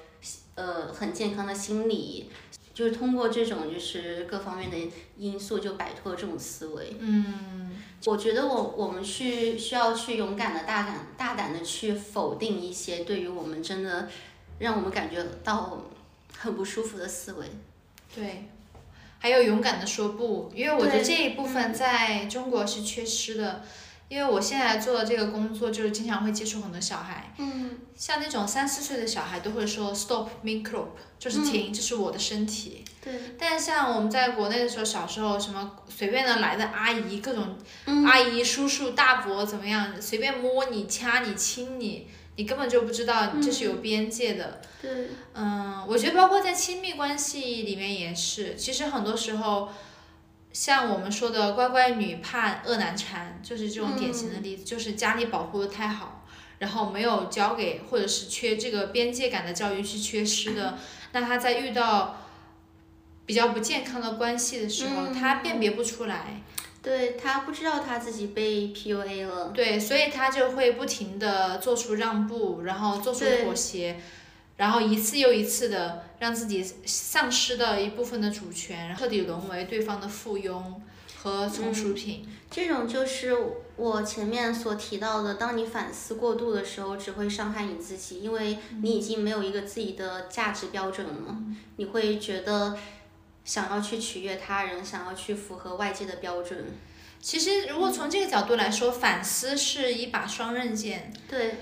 [0.54, 2.30] 呃，很健康的心理。
[2.72, 4.76] 就是通过这种就是各方面的
[5.16, 6.94] 因素，就摆脱这种思维。
[6.98, 7.65] 嗯，
[8.06, 14.08] 我觉得我我们去需要去勇敢的大胆大胆的去否定一些对于我们真的
[14.60, 15.82] 让我们感觉到
[16.38, 17.46] 很不舒服的思维。
[18.14, 18.48] 对，
[19.18, 23.64] 还有勇敢的说不，因为我觉得这一部分在中国是缺失的。
[24.08, 30.88] 因为我现在做的这个工作，就是经常会接触很多小孩，嗯像那种三四岁的小孩都会说 stop microbe，
[31.18, 32.84] 就是停，这是我的身体。
[33.02, 44.60] 对，但像我们在国内的时候，小时候什么随便的来的阿姨，各种嗯阿姨、叔叔、大伯怎么样，随便摸你、掐你、亲你，你根本就不知道这是有边界的。
[44.82, 49.68] 对，嗯，我觉得包括在亲密关系里面也是，其实很多时候，
[50.56, 56.24] 像我们说的乖乖女怕恶男缠，就是这种典型的例子，就是家里保护的太好，
[56.60, 60.78] 然后没有交给或者是缺这个边界感的教育是缺失的，
[61.12, 62.22] 那他在遇到
[63.26, 66.40] 比较不健康的关系的时候，他辨别不出来，
[66.82, 74.00] 对他不知道他自己被 PUA 了，对，所以他就会不停的做出让步，然后做出妥协，
[74.56, 80.62] 然后一次又一次的让自己丧失了一部分的主权，彻底沦为对方的附庸
[81.16, 82.26] 和从属品。
[82.50, 83.36] 这种就是
[83.76, 91.36] 我前面所提到的，当你反思过度的时候，只会伤害你自己，因为你已经没有一个自己的价值标准了，
[91.76, 92.78] 你会觉得
[93.44, 96.66] 想要去取悦他人，想要去符合外界的标准。
[97.20, 101.12] 其实，如果从这个角度来说，反思是一把双刃剑。
[101.28, 101.56] 对，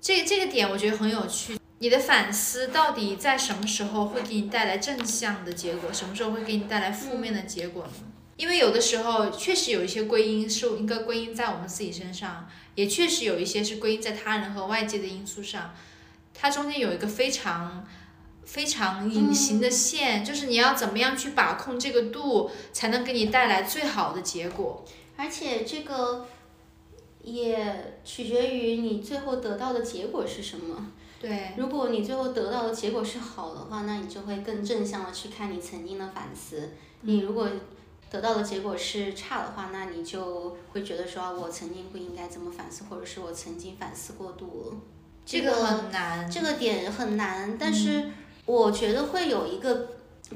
[0.00, 1.57] 这这个点我觉得很有趣。
[1.80, 7.92] 你的反思到底在什么时候会给你带来正向的结果，什么时候会给你带来负面的结果呢？
[8.36, 15.74] 因为有的时候确实有一些归因是应该归因在我们自己身上，也确实有一些是归因在他人和外界的因素上。
[16.34, 17.84] 它中间有一个非常
[18.44, 24.84] 非常隐形的线，就是你要怎么样去把控这个度，才能给你带来最好的结果。
[25.16, 26.28] 而且这个
[27.22, 30.92] 也取决于你最后得到的结果是什么。
[31.20, 36.70] 对，如果你最后得到的结果是好的话，那你就会更正向的去看你曾经的反思。
[37.00, 37.48] 你如果
[38.10, 44.76] 得到的结果是差的话，那你就会觉得说，啊我曾经不应该这么反思，或者是我曾经反思过度了。
[45.26, 46.30] 这个很难。
[46.30, 48.10] 这个点很难，但是
[48.46, 49.88] 我觉得会有一个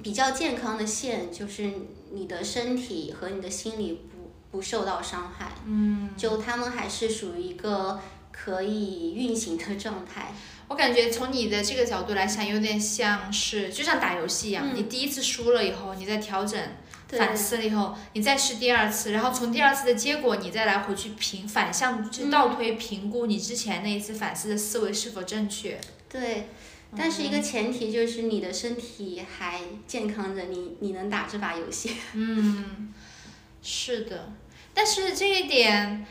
[0.03, 1.71] 比较健康的线，就是
[2.11, 5.53] 你的身体和你的心理不不受到伤害。
[5.64, 7.99] 嗯，就他们还是属于一个
[8.31, 10.35] 可以运行的状态。
[10.73, 16.59] 我感觉从你的这个角度来想，有点像是就像打游戏一样，你第一次输了以后，你再调整、
[17.09, 25.79] 反思了以后，你再试第二次，然后从第二次的结果，你再来回去评反向去倒推评估你之前那一次反思的思维是否正确。
[26.09, 26.49] 对，
[26.97, 31.97] 但是一个前提就是你的身体还健康着，你你能打这把游戏。
[32.15, 32.91] 嗯
[33.63, 34.33] 是的，
[34.73, 36.07] 但是这一点，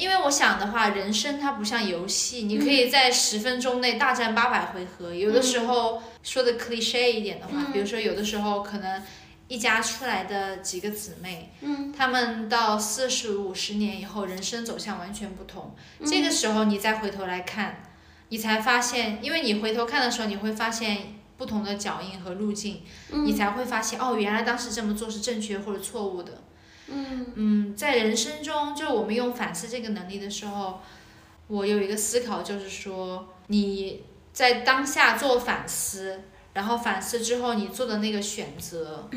[0.00, 5.14] 因为我想的话，人生它不像游戏，你可以在十分钟内大战八百回合。
[5.14, 9.02] 有的时候说的 cliche 一点的话，比如说有的时候可能
[9.48, 15.76] 一家出来的几个姊妹，嗯，她们到四十五十年以后，人生走向完全不同。
[16.04, 17.82] 这个时候你再回头来看，
[18.30, 21.14] 你才发现，因为你回头看的时候，你会发现。
[21.40, 22.82] 不同的脚印和路径，
[23.24, 26.42] 你才会发现哦，原来当时这么做是正确或者错误的。
[26.90, 27.26] 嗯。
[27.34, 30.80] 嗯在人生中，就我们用反思这个能力的时候，
[31.46, 36.22] 我有一个思考，就是说你在当下做反思，
[36.52, 39.08] 然后反思之后你做的那个选择，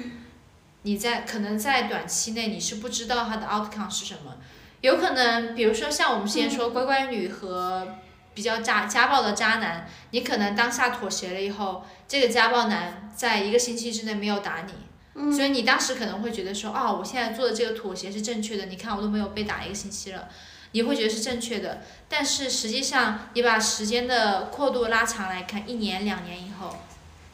[0.84, 4.38] 你在可能在短期内你是不知道它的 outcome 是什么，
[4.82, 7.96] 有可能比如说像我们之前说乖乖女和
[8.34, 14.74] 比较渣家暴的渣男，你可能当下妥协了以后，这个家暴男在一个星期之内没有打你，
[15.14, 20.28] 所以你当时可能会觉得说，哦，我现在做的这个妥协是正确的，你看我都没有被打一个星期了，
[20.72, 26.76] 你会觉得是正确的，但是实际上你把时间的跨度拉长来看，一年两年以后，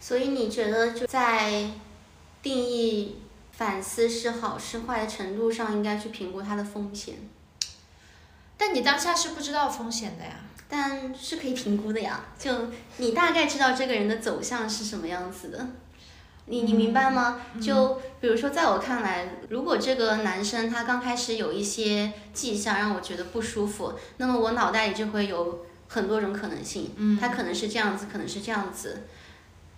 [0.02, 1.70] 所以你觉得就在
[2.44, 3.18] 定义
[3.54, 7.16] 反思是好是坏的程度上，应该去评估它的风险，
[8.58, 10.42] 但你当下是不知道风险的呀。
[10.72, 12.26] 但是可以评估的呀。
[12.38, 15.68] 就你大概知道这个人的走向是什么样子的，
[16.50, 17.40] 你你明白吗？
[17.62, 26.92] 就比如说，在我看来，如果这个男生他刚开始有一些迹象让我觉得不舒服，那么我脑袋里就会有很多种可能性。
[26.98, 29.04] 嗯，他可能是这样子，可能是这样子。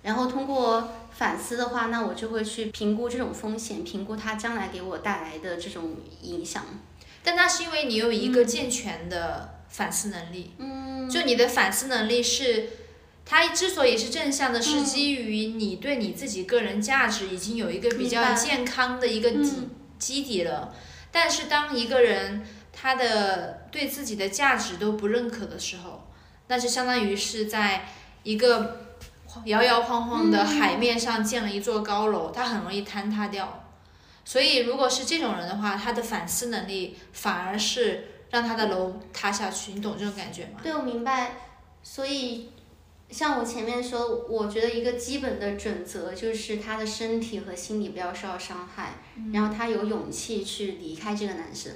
[0.03, 6.63] 然后通过反思的话，那我就会去评估这种风险，评估他将来给我带来的这种影响。
[7.23, 12.69] 但那是因为你有一个健全的反思能力，嗯，就你的反思能力是，
[13.25, 20.73] 它之所以是正向的，是基于你对你自己个人价值已经有一个比较健康的一个底基底了。
[21.11, 26.07] 但是当一个人他的对自己的价值都不认可的时候，
[26.47, 27.87] 那就相当于是在
[28.23, 28.95] 一个
[29.45, 33.63] 摇摇晃晃的海面上建了一座高楼，它很容易坍塌掉。
[34.23, 40.59] 所以如果是这种人的话，他的反思能力反而是让他的楼塌下去，你懂这种感觉吗？
[40.61, 41.31] 对，我明白。
[41.83, 42.51] 所以，
[43.11, 48.93] 像我前面说，我觉得一个基本的准则就是他的身体和心理不要受到伤害，
[49.33, 51.73] 然后他有勇气去离开这个男生。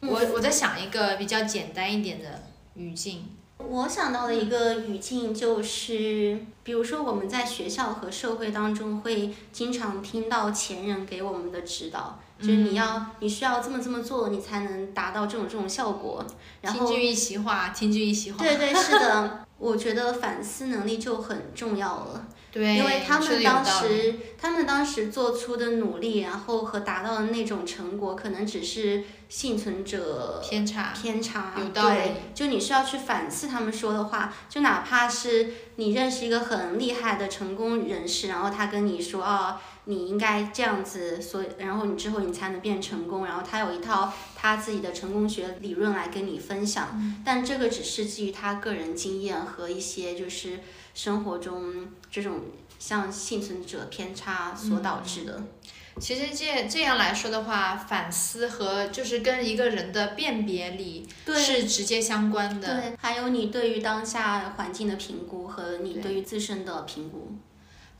[0.00, 2.42] 我我在想一个比较简单一点的
[2.74, 3.28] 语境。
[3.58, 16.26] 我想到的一个语境就是，比如说我们在学校和社会当中会经常听到前人给我们的指导，就是你要你需要这么这么做，你才能达到这种这种效果。
[16.60, 18.42] 然后听君一席话，听君一席话。
[18.42, 22.26] 对对是的，我觉得反思能力就很重要了。
[22.50, 30.92] 对，因为他们当时，他们当时做出的努力，然后和达到的那种成果，可能只是幸存者偏差。
[30.92, 31.54] 偏差。
[31.56, 50.58] 有道理对，就你需要去反思他们说的话，就哪怕是你认识一个很厉害的成功人士，然后他跟你说啊，你应该这样子，所以然后你之后你才能变成功，然后他有一套他自己的成功学理论来跟你分享，嗯但这个只是基于他个人经验和一些就是
[50.94, 52.40] 生活中这种
[52.76, 55.40] 像幸存者偏差所导致的。
[56.00, 62.66] 其实这这样来说的话，反思和就是跟一个人的辨别力是直接相关的。
[62.66, 67.30] 对，还有你对于当下环境的评估和你对对于自身的评估。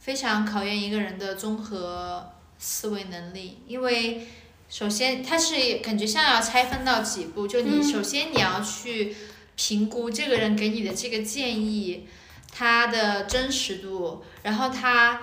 [0.00, 2.28] 非常考验一个人的综合
[2.58, 4.26] 思维能力，因为
[4.72, 7.84] 首先它是感觉像要拆分到几步，就你嗯。
[7.84, 9.14] 首先你要去
[9.54, 12.08] 评估这个人给你的这个建议，
[12.50, 15.20] 他的真实度，然后他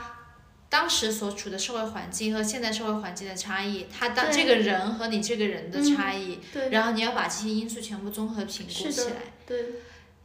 [0.69, 9.15] 当时所处的社会环境和现在社会环境的差异，他当这个人和你这个人的差异，对，然后你要把这些因素全部综合评估起来。
[9.47, 9.65] 对，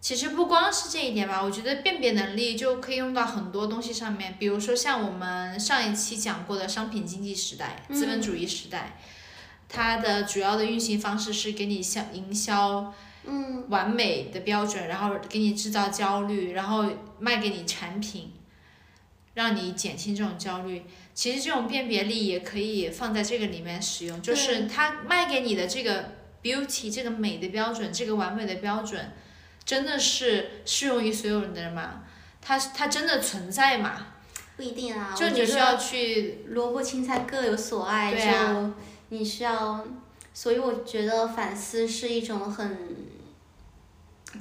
[0.03, 8.99] 其实不光是这一点吧，我觉得辨别能力就可以用到很多东西上面，比如说像我们上一期讲过的商品经济时代、资本主义时代，
[9.75, 12.95] 它的主要的运行方式是给你销营销
[13.25, 16.87] 嗯，完美的标准，然后给你制造焦虑，然后
[17.19, 18.33] 卖给你产品，
[19.35, 20.85] 让你减轻这种焦虑。
[21.15, 26.13] 其实这种辨别力也可以放在这个里面使用，就是它卖给你的这个
[26.43, 29.13] beauty 这个美的标准，这个完美的标准，
[29.65, 32.03] 真的是适用于所有人的人吗？
[32.43, 34.09] 它它真的存在吗？
[34.57, 35.15] 不一定啊。
[35.17, 38.73] 就你需要去萝卜青菜各有所爱，就
[39.15, 39.85] 你需要，
[40.35, 42.77] 所以我觉得反思是一种很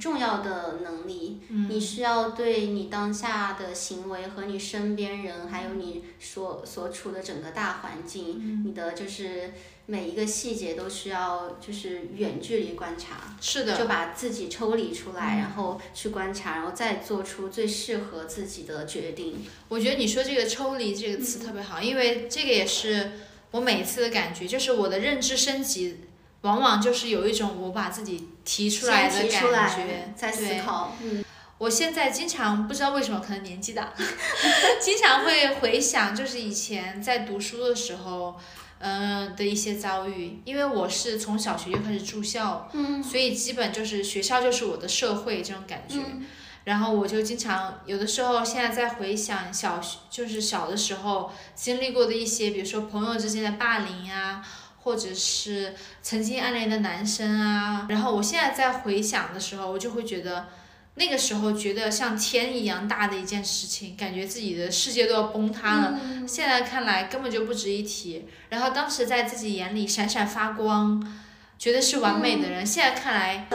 [0.00, 1.40] 重要的能力。
[1.48, 9.52] 嗯你需要对你当下的行为和你身边人，还有你所所处的整个大环境，嗯你的就是
[9.86, 13.36] 每一个细节都需要就是远距离观察。
[13.40, 19.44] 是的，就把自己抽离出来，然后去观察，然后再做出最适合自己的决定。
[19.68, 23.12] 我觉得你说这个“抽离”这个词特别好，因为这个也是
[23.54, 26.00] 我每一次的感觉，就是我的认知升级，
[26.40, 30.56] 往往就是有一种我把自己提出来的感觉，再思。
[30.66, 30.96] 考。
[31.00, 31.24] 嗯，
[31.58, 33.94] 我现在经常不知道为什么，可能年纪大，
[34.82, 38.34] 经常会回想，就是以前在读书的时候，
[38.80, 40.40] 嗯、的一些遭遇。
[40.44, 45.98] 因为我是从小学就开始住校，嗯所以基本就是学校就是我的社会这种感觉。
[45.98, 46.26] 嗯
[46.64, 54.42] 然后我就经常有的时候，现在在回想小学，就是小的时候经历过的一些，比如说朋友之间的霸凌啊，
[54.82, 57.86] 或者是曾经暗恋的男生啊。
[57.90, 60.48] 然后我现在在回想的时候，我就会觉得，
[60.94, 65.98] 那个时候觉得像天一样大的一件事情，感觉自己的世界都要崩塌了。
[66.02, 68.24] 嗯现在看来根本就不值一提。
[68.48, 71.20] 然后当时在自己眼里闪闪发光，
[71.58, 73.46] 觉得是完美的人，现在看来，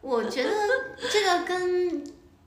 [0.00, 0.50] 我觉得
[1.10, 2.04] 这个跟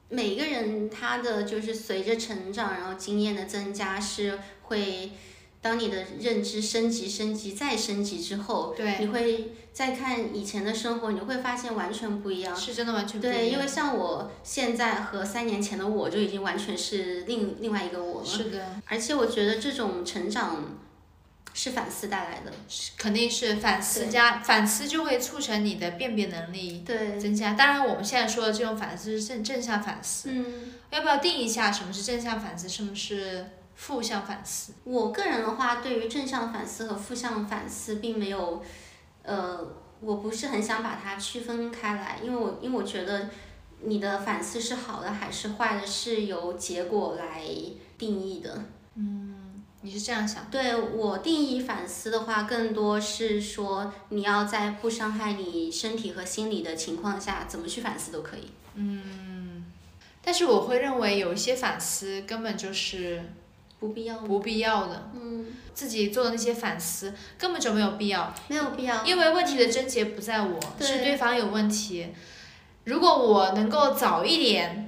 [0.10, 5.12] 每个人他的就是随着成长，然后经验的增加是会。
[5.60, 12.56] 当你的认知升级、升级再升级之后，对你会再看以前的生活，你会发现完全不一样。
[12.56, 13.40] 是真的完全不一样。
[13.40, 18.26] 对，因为像我现在和三年前的我就已经完全是另另外一个我了。
[18.26, 18.80] 是的。
[18.86, 20.78] 而且我觉得这种成长
[21.58, 22.54] 是反思带来的。
[22.98, 27.56] 肯定是反思加反思就会促成你的辨别能力对，增加。
[27.56, 33.44] 当然，我们现在说的这种反思是正正向反思，嗯，要不要定一下什么是正向反思，什么是
[33.74, 34.74] 负向反思？
[34.84, 38.64] 我个人的话，对于正向反思和负向反思并没有，
[39.24, 39.60] 呃，
[40.00, 43.32] 我不是很想把它区分开来，因为我因为我觉得
[43.82, 47.42] 你的反思是好的还是坏的，是由结果来
[47.98, 48.64] 定义的。
[49.82, 50.48] 你是这样想？
[50.50, 58.50] 对我定义反思的话，更多是说你要在不伤害你身体和心理的情况下，怎么去反思都可以。
[58.76, 59.66] 嗯
[60.24, 63.24] 但是我会认为有一些反思根本就是
[63.80, 72.08] 不必要，不必要的，嗯，自己做的那些反思根本就没有必要，没有必要，因为问题的症结不在我，对是对方有问题。
[72.84, 74.87] 如果我能够早一点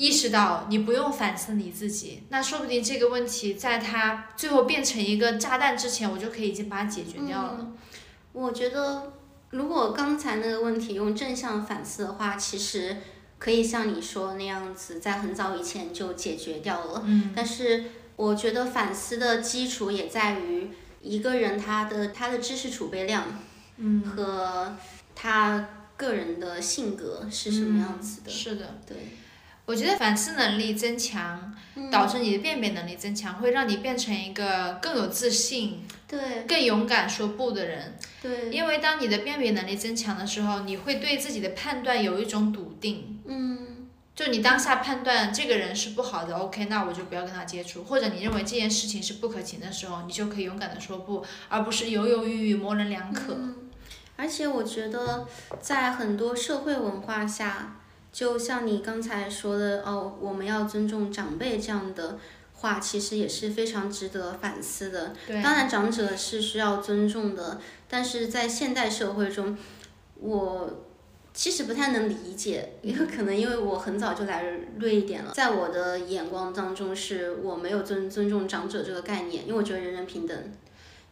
[0.00, 7.56] 意识到你不用反思你自己，那说不定这个问题在它最后变成一个炸弹之前，我就可以已经把它解决掉了。
[7.60, 7.76] 嗯
[8.32, 9.12] 我觉得，
[9.50, 12.96] 如果刚才那个问题用正向反思的话，其实
[13.38, 17.02] 可以像你说那样子，在很早以前就解决掉了。
[17.04, 17.84] 嗯，但是
[18.16, 20.70] 我觉得反思的基础也在于
[21.02, 23.24] 一个人他的他的知识储备量，
[23.76, 24.76] 嗯，和
[25.14, 28.30] 他个人的性格是什么样子的。
[28.30, 28.96] 是的，对，
[29.70, 31.54] 我觉得反思能力增强，
[31.92, 37.96] 导致你的辨别能力增强，会让你变成一个更有自信、对更勇敢说不的人。
[38.20, 43.22] 对，因为当你的辨别能力增强的时候，你会对自己的判断有一种笃定。
[43.26, 47.84] 嗯，就你当下判断这个人是不好的，OK，那我就不要跟他接触。
[47.84, 53.38] 或者你认为这件事情是不可行的时候，你就可以勇敢的说不，而不是犹犹豫豫、模棱两可。
[54.16, 55.28] 而且我觉得
[55.60, 57.76] 在很多社会文化下，
[58.12, 62.18] 就像你刚才说的哦，我们要尊重长辈这样的
[62.54, 65.14] 话，其实也是非常值得反思的。
[65.26, 69.56] 对，当然，长者是需要尊重的，但是在现代社会中，
[70.16, 70.84] 我
[71.32, 74.44] 其实不太能理解，因为可能因为我很早就来
[74.78, 80.36] 瑞典了，在我的眼光当中，是我没有尊尊重长者这个概念，因为我觉得人人平等。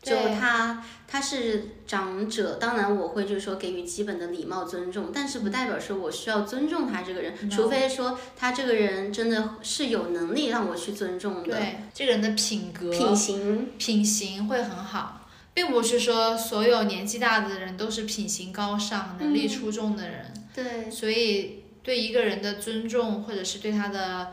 [0.09, 20.33] 就他他是长者，当然我会就是说给予基本的礼貌尊重，但是不代表说我需要尊重他这个人，除非说他这个人真的是有能力让我去尊重的，对这个人的品格、品行品行会很好，并不是说所有年纪大的人都是品行高尚、能力出众的人。
[20.55, 24.33] 对所以对一个人的尊重，或者是对他的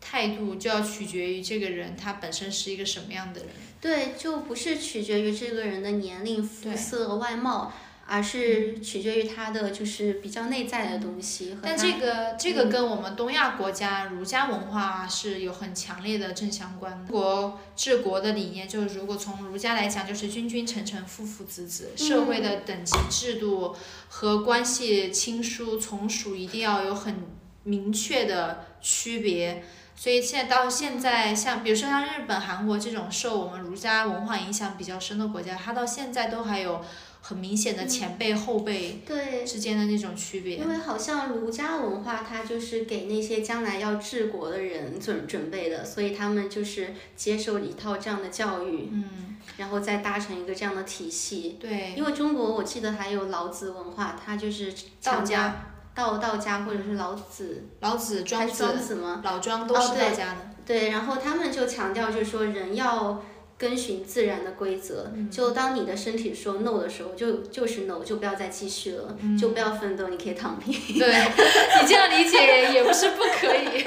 [0.00, 3.50] 态度，就要取决于这个人他本身是一个什么样的人。
[3.80, 7.72] 对，就不是取决于这个人的年龄、肤对色、外貌，
[8.06, 11.56] 而是取决于他的就是比较内在的东西。
[11.62, 17.10] 但这个这个跟我们东亚国家儒家文化是有很强烈的正相关的。
[17.10, 23.74] 国治国的理念就是，如果从儒家来讲，就是君君臣臣、父父子子，社会的等级制度
[24.08, 27.14] 和关系亲疏从属一定要有很
[27.62, 29.64] 明确的区别。
[30.00, 36.82] 所以现在到现在，像比如说像日本、韩国这种受我们儒家文化影响比较深的国家，它到现在都还有
[37.20, 40.56] 很明显的前辈后辈对，之间的那种区别。
[40.56, 51.58] 因为好像儒家文化它就是给那些将来要治国的人准准备的，所以他们就是接受一套这样的教育，嗯，然后再搭成一个这样的体系。
[51.60, 54.72] 对，因为中国我记得还有老子文化，它就是
[55.02, 59.20] 道家、道道家或者是老子，老子、庄子、庄子吗？
[59.24, 60.36] 老庄都是道家的。
[60.64, 63.22] 对，然后他们就强调，就是说人要
[63.58, 65.10] 遵循自然的规则。
[65.30, 70.72] 就当你的身体说 no 的时候，就就是 no，就不要再继续了，就不要奋斗，你可以躺平。
[70.98, 71.08] 对
[71.82, 73.84] 你这样理解也不是不可以。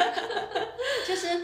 [1.08, 1.44] 就是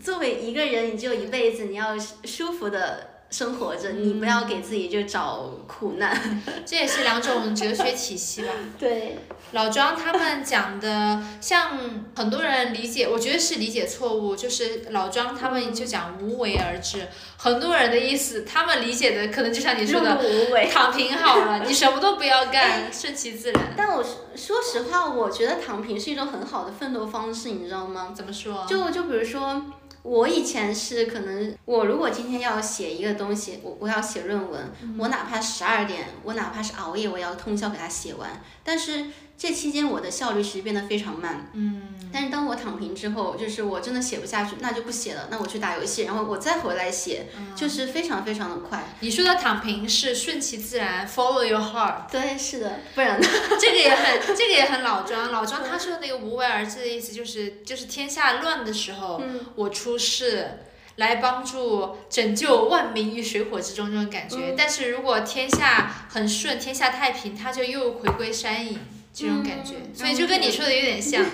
[0.00, 6.42] 作为一个人，你就一辈子，你要舒服的生活着，你不要给自己就找苦难。
[6.64, 8.48] 这也是两种哲学体系吧。
[8.78, 9.18] 对，
[9.52, 11.78] 老庄他们讲的，像
[12.16, 20.68] 很多人理解，我觉得是理解错误，就是老庄他们就讲无为而治，很多人的意思，他们理解的可能就像你说的，无为。
[20.72, 23.74] 躺平好了，你什么都不要干，顺其自然。
[23.76, 28.12] 但我说实话，我觉得躺平是一种很好的奋斗方式，你知道吗？
[28.16, 28.64] 怎么说？
[28.66, 29.62] 就就比如说，
[30.02, 38.42] 我以前是可能，我如果今天要写一个东西，我我要写论文，我哪怕十二点，我哪怕是熬夜，我也要通宵给它写完。
[38.64, 41.50] 但是这期间我的效率其实变得非常慢。
[41.52, 47.26] 嗯，但是当我躺平之后，就是我真的写不下去，那就不写了，那我去打游戏，然后我再回来写，
[47.56, 48.84] 就是非常非常的快。
[49.00, 52.10] 你说的躺平是顺其自然，follow your heart。
[52.10, 53.26] 对，是的，不然呢？
[53.60, 55.32] 这个也很， 这个也很老庄。
[55.32, 60.58] 老庄他说的那个无为而治的意思就是，就是天下乱的时候，嗯我出世
[60.96, 64.36] 来帮助拯救万民于水火之中这种感觉。
[64.36, 68.78] 嗯但是如果天下很顺，天下太平，他就又回归山隐
[69.12, 69.74] 这种感觉。
[69.76, 71.24] 嗯所以就跟你说的有点像，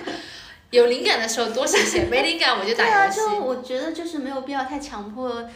[0.71, 3.19] 有灵感的时候多写写， 没灵感我就打游戏。
[3.19, 5.49] 就我觉得就是没有必要太强迫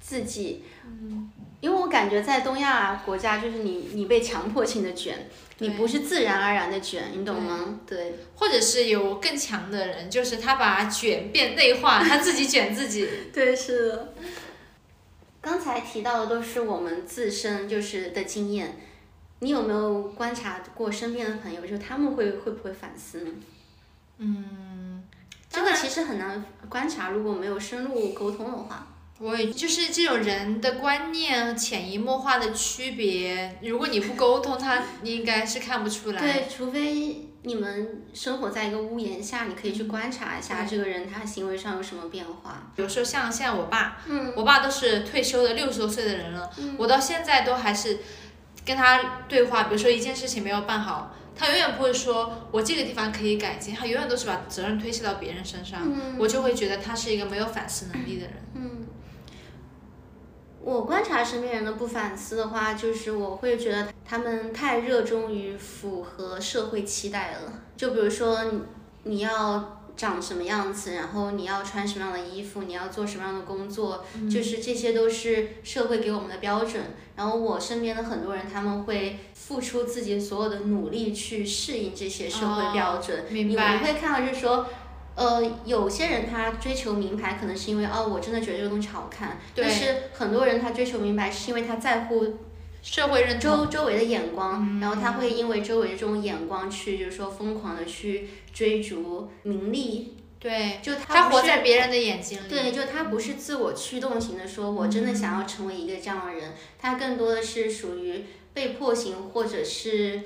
[0.00, 1.30] 自己，嗯
[1.60, 5.28] 因为我感觉在东亚国家，就是你你被强迫性的卷，
[5.60, 7.80] 你不是自然而然的卷，你懂吗？
[7.84, 13.08] 对，或者是有更强的人，就是他把卷变内化，他自己卷自己。
[13.34, 14.14] 对，是的。
[15.40, 18.76] 刚才提到的都是我们自身就是的经验，
[19.40, 23.30] 你有没有观察过身边的朋友，就他们会会不会反思呢？
[24.18, 25.02] 嗯，
[25.48, 28.87] 这个其实很难观察，如果没有深入沟通的话。
[29.20, 36.20] 我也就是这种人的观念潜移默化的区别，如果你不沟通，他你应该是看不出来。
[36.20, 42.70] 对，除非你们生活在一个屋檐下，你可以去观察一下这个人他行为上有什么变化。
[42.76, 47.98] 比如说像现在我爸，嗯，我爸都是退休的六十多岁的人了，我到现在都还是
[48.64, 49.64] 跟他对话。
[49.64, 55.90] 比如说一件事情没有办好，他永远不会说我这个地方可以改进，他永远都是把责任推卸到别人身上。
[56.18, 58.34] 我就会觉得他是一个没有反思能力的人。
[58.54, 58.87] 嗯。
[60.68, 67.54] 我观察身边人的不反思的话，就是我会觉得他们太热衷于符合社会期待了。
[67.74, 68.38] 就比如说，
[69.04, 76.82] 你要长什么样子，然后你要穿什么样的衣服，你要做什么样的工作，就是这些都是社会给我们的标准。
[77.16, 83.24] 然后我身边的很多人，他们会付出自己所有的努力去适应这些社会标准。
[83.30, 83.78] 明白。
[83.78, 84.66] 你会看到，就是说。
[85.18, 89.40] 呃，有些人他追求名牌，可能是因为哦，我真的觉得这个东西好看。
[89.52, 92.36] 但是很多人他追求名牌，是因为他在乎
[92.84, 100.14] 社会认周周围的眼光，然后他会因为周围的这种眼光去，就是说疯狂的去追逐名利。
[100.38, 102.48] 对，就他活在别人的眼睛里。
[102.48, 110.22] 对，就他不是自我驱动型的，说我真的想要成为一个这样的人，他更多的是属于被迫型，或者是。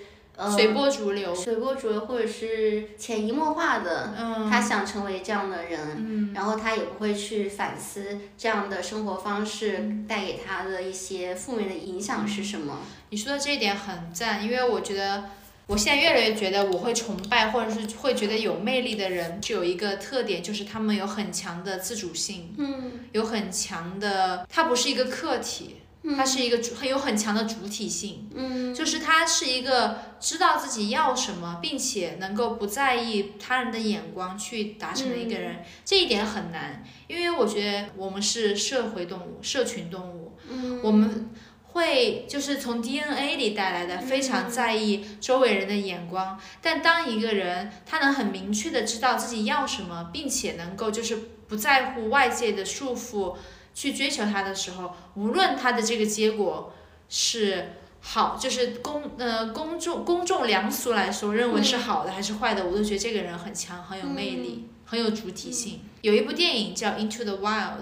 [0.57, 4.15] 随波逐流，随波逐流，或者是潜移默化的，
[4.51, 12.79] 他想成为这样的人，然后他也不会去反思这样的生活方式带给他的一些负面的影响是什么。
[13.11, 15.25] 你说的这一点很赞，因为我觉得
[15.67, 25.77] 我现在越来越觉得我会崇拜或者是会觉得有魅力的人，就有一个特点，就是他们有很强的自主性，嗯，有很强的，他不是一个客体。
[26.17, 41.31] 他是一个主很有很强的主体性，嗯，就是他是一个知道自己要什么，并且能够不在意他人的眼光去达成的一个人，这一点很难，因为我觉得我们是社会动物、社群动物，嗯，我们
[41.67, 46.37] 会就是从 DNA 里带来的，非常在意周围人的眼光。
[46.61, 53.37] 但当一个人他能很明确的知道自己要什么，并且能够就是不在乎外界的束缚。
[53.75, 56.73] 去追求他的时候，无论他的这个结果
[57.09, 65.81] 是好，就是公呃公众公众良俗来说认为是好的还是坏的，我都觉得这个人很强，很有魅力，很有主体性。
[66.01, 67.79] 有一部电影叫《Into the Wild》，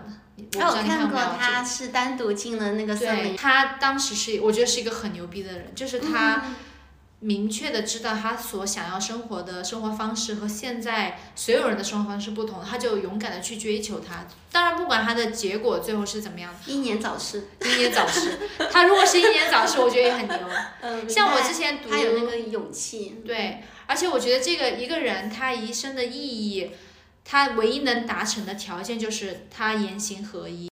[0.59, 3.36] 我看过没他是单独进了那个森林。
[3.36, 6.45] 他当时是我觉得是一个很牛逼的人，就是他。
[7.21, 14.27] 明确的知道他所想要生活的生活方式和现在所有人的生活方式不同，他就勇敢的去追求他。
[14.51, 18.39] 当然，不管他的结果最后是怎么样，英年早逝，英年早逝。
[18.73, 20.39] 他如果是英年早逝，我觉得也很牛。
[20.81, 23.23] 嗯，像我之前读，他有那个勇气。
[23.27, 26.71] 对，而且我觉得这个一个人他一生的意义，
[27.23, 30.71] 他唯一能达成的条件就是他言行合一。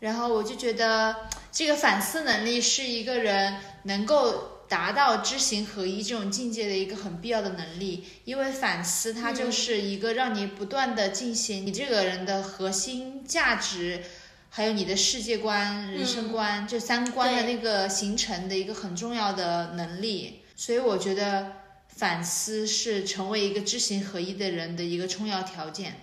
[0.00, 4.51] 然后我就觉得这个反思能力是一个人能够。
[4.72, 14.02] 达到知行合一这种境界的一个很必要的能力，因为反思它就是一个让你不断的进行你这个人的核心价值，
[14.48, 20.40] 还有你的世界观、人生观这三观的那个形成的一个很重要的能力。
[20.56, 21.52] 所以我觉得
[21.88, 26.00] 反思是成为一个知行合一的人的一个重要条件。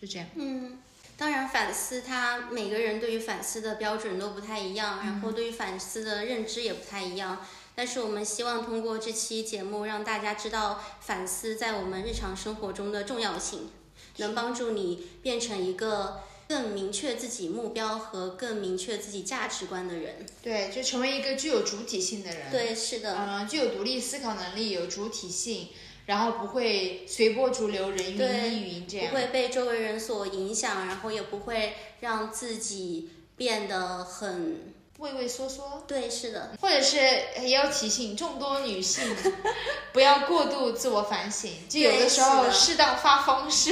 [0.00, 0.28] 就这样。
[0.36, 0.78] 嗯，
[1.16, 7.44] 当然反思它每个人对于反思的标准都不太一样，然后对于反思的认知也不太一样。
[7.74, 13.70] 但是我们希望通过这期节目，让大家知道反思在我们日常生活中的重要性，
[14.18, 20.26] 能帮助你变成一个更明确自己目标和更明确自己价值观的人。
[20.42, 22.50] 对，就成为一个具有主体性的人。
[22.50, 23.16] 对，是的。
[23.18, 25.68] 嗯，具有独立思考能力，有主体性，
[26.04, 29.08] 然后不会随波逐流、人云亦云这样。
[29.08, 34.74] 不会被周围人所影响，然后也不会让自己变得很。
[35.02, 36.96] 畏畏缩缩，对，是的，或者是
[37.40, 39.14] 也要提醒众多女性，
[39.92, 43.70] 不要过度自我反省，就有的时候适当发疯是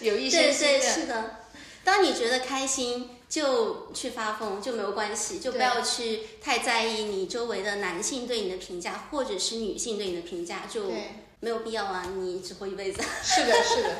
[0.00, 1.36] 有一些对对是的。
[1.84, 10.92] 当你觉得开心，就去发疯就没有关系，就不要去太在意你周围的男性对你的评价，或者是女性对你的评价，就
[11.40, 13.02] 没有必要啊，你只活一辈子。
[13.22, 13.96] 是的，是的。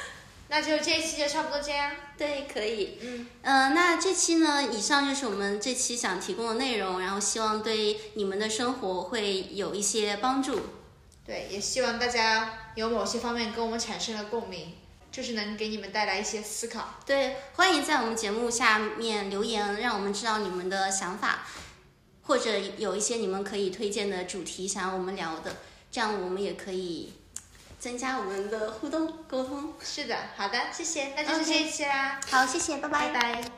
[0.48, 1.90] 那就这一期就差不多这样。
[2.18, 2.98] 对，可以。
[3.02, 10.60] 嗯，呃，那这期呢，以上就是我们这期想提供的内容，然后希望对你们的生活会有一些帮助。
[11.26, 14.72] 对，也希望大家有某些方面跟我们产生了共鸣，
[15.12, 16.94] 就是能给你们带来一些思考。
[17.04, 21.46] 对，欢迎在我们节目下面留言，让我们知道你们的想法，
[22.22, 25.56] 或者有一些你们可以推荐的主题想要我们聊的，
[25.90, 27.12] 这样我们也可以。
[27.86, 29.72] 增加我们的互动沟通。
[29.80, 32.20] 是的，好的，谢谢，那就是这一期啦。
[32.28, 33.55] 好，谢谢，拜拜拜。